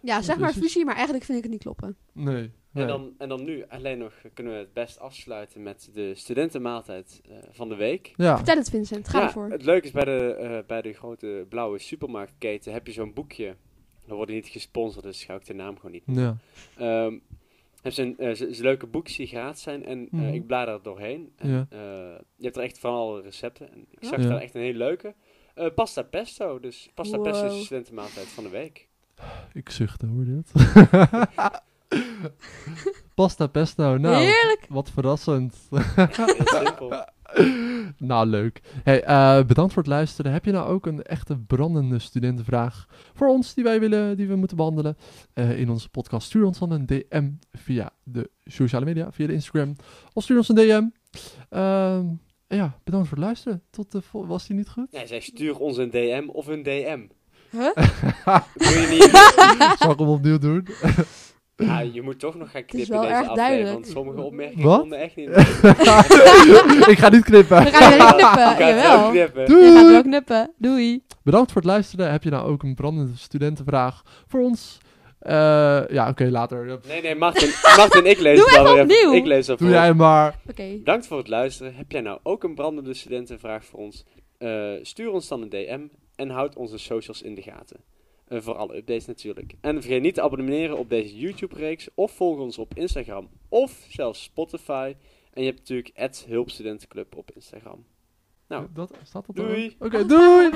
Ja, 0.02 0.22
zeg 0.22 0.38
maar 0.38 0.52
Dus 0.54 0.62
fusie, 0.62 0.86
maar 0.86 0.96
eigenlijk 0.96 1.26
vind 1.26 1.38
ik 1.38 1.44
het 1.44 1.52
niet 1.54 1.62
kloppen. 1.64 1.96
nee. 2.14 2.36
nee. 2.36 2.84
En, 2.84 2.88
dan, 2.88 3.14
en 3.18 3.30
dan 3.30 3.44
nu 3.44 3.66
alleen 3.68 3.98
nog 3.98 4.14
kunnen 4.34 4.54
we 4.54 4.60
het 4.60 4.74
best 4.74 5.00
afsluiten 5.00 5.64
met 5.64 5.90
de 5.94 6.16
studentenmaaltijd 6.16 7.22
eh, 7.30 7.38
van 7.52 7.70
de 7.70 7.76
week. 7.76 8.14
Ja, 8.16 8.36
Vertel 8.36 8.56
het 8.56 8.70
Vincent, 8.70 9.08
ga 9.08 9.20
ja, 9.20 9.26
ervoor. 9.26 9.50
het 9.50 9.66
leuke 9.66 9.86
is 9.86 9.92
bij 9.92 10.06
de, 10.06 10.34
eh, 10.34 10.58
bij 10.68 10.82
de 10.82 10.94
grote 10.94 11.46
blauwe 11.50 11.80
supermarktketen 11.80 12.74
heb 12.74 12.88
je 12.88 12.94
zo'n 12.94 13.14
boekje. 13.14 13.56
We 14.06 14.14
worden 14.16 14.36
niet 14.36 14.48
gesponsord, 14.48 15.04
dus 15.06 15.24
ga 15.24 15.36
ik 15.36 15.46
de 15.46 15.54
naam 15.54 15.76
gewoon 15.76 15.92
niet 15.92 16.08
noemen. 16.08 16.40
ja. 16.78 17.06
Ehm 17.06 17.18
heb 17.82 17.94
ze 17.94 18.02
een 18.02 18.18
eh, 18.18 18.34
ze- 18.34 18.54
ze 18.56 18.64
leuke 18.64 18.88
boekjes 18.88 19.18
die 19.18 19.28
gratis 19.28 19.62
zijn 19.62 19.86
en 19.86 20.00
eh, 20.12 20.20
Mhm. 20.20 20.34
ik 20.34 20.48
blader 20.48 20.74
er 20.74 20.82
doorheen. 20.84 21.32
En, 21.36 21.50
Ja. 21.50 21.66
eh, 21.70 21.80
je 22.36 22.44
hebt 22.44 22.58
er 22.58 22.64
echt 22.64 22.80
van 22.80 22.94
alle 22.94 23.22
recepten. 23.22 23.72
En 23.72 23.86
ik 23.90 23.98
zag 24.04 24.22
Ja. 24.22 24.28
daar 24.30 24.42
echt 24.42 24.56
een 24.56 24.62
hele 24.62 24.78
leuke. 24.78 25.14
Eh, 25.56 25.66
pasta 25.76 26.02
pesto, 26.04 26.60
dus 26.60 26.90
pasta 26.94 27.18
pesto 27.18 27.46
is 27.46 27.54
de 27.54 27.64
studentenmaaltijd 27.64 28.28
van 28.28 28.44
de 28.44 28.50
week. 28.50 28.88
Ik 29.54 29.70
zuchtte, 29.70 30.06
hoor 30.06 30.26
je 30.26 30.42
dit? 30.44 30.52
Pasta 33.16 33.48
pesto, 33.48 33.98
nou, 33.98 34.16
Heerlijk! 34.16 34.66
wat 34.70 34.90
verrassend. 34.92 35.56
Heel 35.96 36.46
simpel. 36.46 37.06
nou, 37.98 38.28
leuk. 38.28 38.62
Hey, 38.84 39.04
eh, 39.04 39.46
bedankt 39.46 39.74
voor 39.74 39.82
het 39.82 39.92
luisteren. 39.92 40.32
Heb 40.32 40.46
je 40.46 40.52
nou 40.52 40.70
ook 40.70 40.86
een 40.86 41.04
echte 41.04 41.38
brandende 41.38 42.00
studentenvraag 42.00 42.88
voor 43.14 43.28
ons 43.28 43.54
die 43.54 43.64
wij 43.64 43.80
willen, 43.80 44.18
die 44.18 44.28
we 44.28 44.36
moeten 44.36 44.58
behandelen 44.58 44.98
eh, 45.34 45.60
in 45.60 45.70
onze 45.70 45.90
podcast? 45.90 46.28
Stuur 46.28 46.46
ons 46.46 46.60
dan 46.60 46.72
een 46.72 46.86
DM 46.86 47.30
via 47.52 47.90
de 48.04 48.30
sociale 48.46 48.86
media, 48.86 49.12
via 49.12 49.28
de 49.28 49.34
Instagram. 49.34 49.76
Of 50.14 50.24
stuur 50.24 50.38
ons 50.38 50.50
een 50.50 50.56
DM. 50.56 50.84
Ehm, 51.50 52.06
ja, 52.48 52.80
bedankt 52.84 53.08
voor 53.08 53.18
het 53.18 53.26
luisteren. 53.26 53.64
Tot 53.70 53.92
de 53.92 54.02
vol- 54.02 54.28
Was 54.28 54.48
die 54.48 54.56
niet 54.56 54.70
goed? 54.70 54.92
Nee, 54.92 55.08
zij 55.08 55.20
stuur 55.20 55.58
ons 55.58 55.78
een 55.78 55.90
DM 55.90 56.28
of 56.32 56.48
een 56.48 56.64
DM. 56.64 57.08
Huh? 57.52 57.76
Doe 58.54 58.80
je 58.80 58.88
niet. 58.90 59.10
Zal 59.82 59.92
ik 59.92 60.00
hem 60.00 60.08
opnieuw 60.08 60.38
doen? 60.38 60.68
Ja, 61.56 61.80
je 61.94 62.02
moet 62.02 62.20
toch 62.20 62.36
nog 62.36 62.52
gaan 62.52 62.62
is 62.62 62.68
knippen 62.68 62.94
wel 62.94 63.04
in 63.04 63.08
deze 63.10 63.20
erg 63.22 63.30
aflevering, 63.30 63.48
duidelijk. 63.66 63.74
want 63.74 63.88
sommige 63.88 64.22
opmerkingen 64.22 64.66
Wat? 64.66 64.80
konden 64.80 65.00
echt 65.00 65.16
niet. 65.16 65.30
ik 66.88 66.98
ga 67.00 67.10
niet 67.10 67.24
knippen. 67.24 67.64
We 67.64 67.70
gaan 67.72 67.92
Je 67.92 67.98
knippen, 67.98 68.68
jawel. 68.68 69.06
ook 69.06 69.12
knippen. 69.12 69.42
Je 69.42 69.48
gaat 69.48 69.74
Doei! 69.82 69.92
wel 69.92 70.02
knippen, 70.02 70.52
doei. 70.58 71.04
Bedankt 71.24 71.52
voor 71.52 71.62
het 71.62 71.70
luisteren. 71.70 72.12
Heb 72.12 72.24
je 72.24 72.30
nou 72.30 72.48
ook 72.50 72.64
een 72.64 72.76
brandende 72.76 73.16
studentenvraag 73.18 74.02
voor 74.28 74.40
ons? 74.42 74.78
Eh, 75.20 75.34
ja, 75.90 76.10
oké, 76.10 76.24
later. 76.30 76.80
Nee, 76.88 77.02
nee, 77.02 77.16
Martin, 77.16 77.50
Martin 77.78 78.06
ik 78.06 78.20
lees 78.20 78.38
Doe 78.40 78.50
het 78.50 78.62
wel 78.62 78.74
weer 78.74 78.84
opnieuw. 78.84 79.14
Ik 79.14 79.26
lees 79.26 79.48
het 79.48 79.60
Doe 79.60 79.70
jij 79.70 79.86
hem 79.86 79.96
maar. 79.96 80.36
Oké. 80.50 80.64
Bedankt 80.78 81.08
voor 81.08 81.18
het 81.18 81.28
luisteren. 81.28 81.76
Heb 81.76 81.92
jij 81.92 82.02
nou 82.02 82.20
ook 82.24 82.44
een 82.44 82.56
brandende 82.56 82.94
studentenvraag 82.94 83.66
voor 83.66 83.80
ons? 83.80 84.06
Eh, 84.38 84.72
stuur 84.82 85.12
ons 85.12 85.28
dan 85.28 85.42
een 85.42 85.50
DM 85.50 85.82
en 86.22 86.30
houd 86.30 86.56
onze 86.56 86.78
socials 86.78 87.22
in 87.22 87.36
de 87.36 87.42
gaten. 87.42 87.84
Eh, 88.28 88.42
voor 88.42 88.56
alle 88.56 88.76
updates 88.76 89.06
natuurlijk. 89.06 89.54
En 89.62 89.82
vergeet 89.82 90.02
niet 90.02 90.14
te 90.14 90.22
abonneren 90.22 90.78
op 90.78 90.90
deze 90.90 91.18
YouTube-reeks 91.18 91.90
of 91.96 92.12
volg 92.12 92.40
ons 92.40 92.58
op 92.58 92.78
Instagram 92.78 93.30
of 93.50 93.86
zelfs 93.90 94.24
Spotify. 94.24 94.96
En 95.34 95.42
je 95.42 95.48
hebt 95.48 95.60
natuurlijk 95.60 95.92
Hulpstudentenclub 96.28 97.16
op 97.16 97.32
Instagram. 97.32 97.86
Nou, 98.48 98.68
dat, 98.74 98.92
staat 99.04 99.26
dat 99.26 99.36
doei. 99.36 99.76
er? 99.80 99.86
Oké, 99.86 100.06
doei! 100.06 100.50
nog 100.50 100.52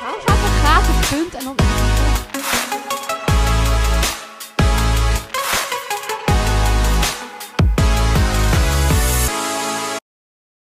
Waarom 0.00 0.20
staat 0.20 0.36
er 0.36 0.42
gratis 0.62 1.10
punt 1.10 1.34
en 1.34 1.44
dan... 1.44 1.56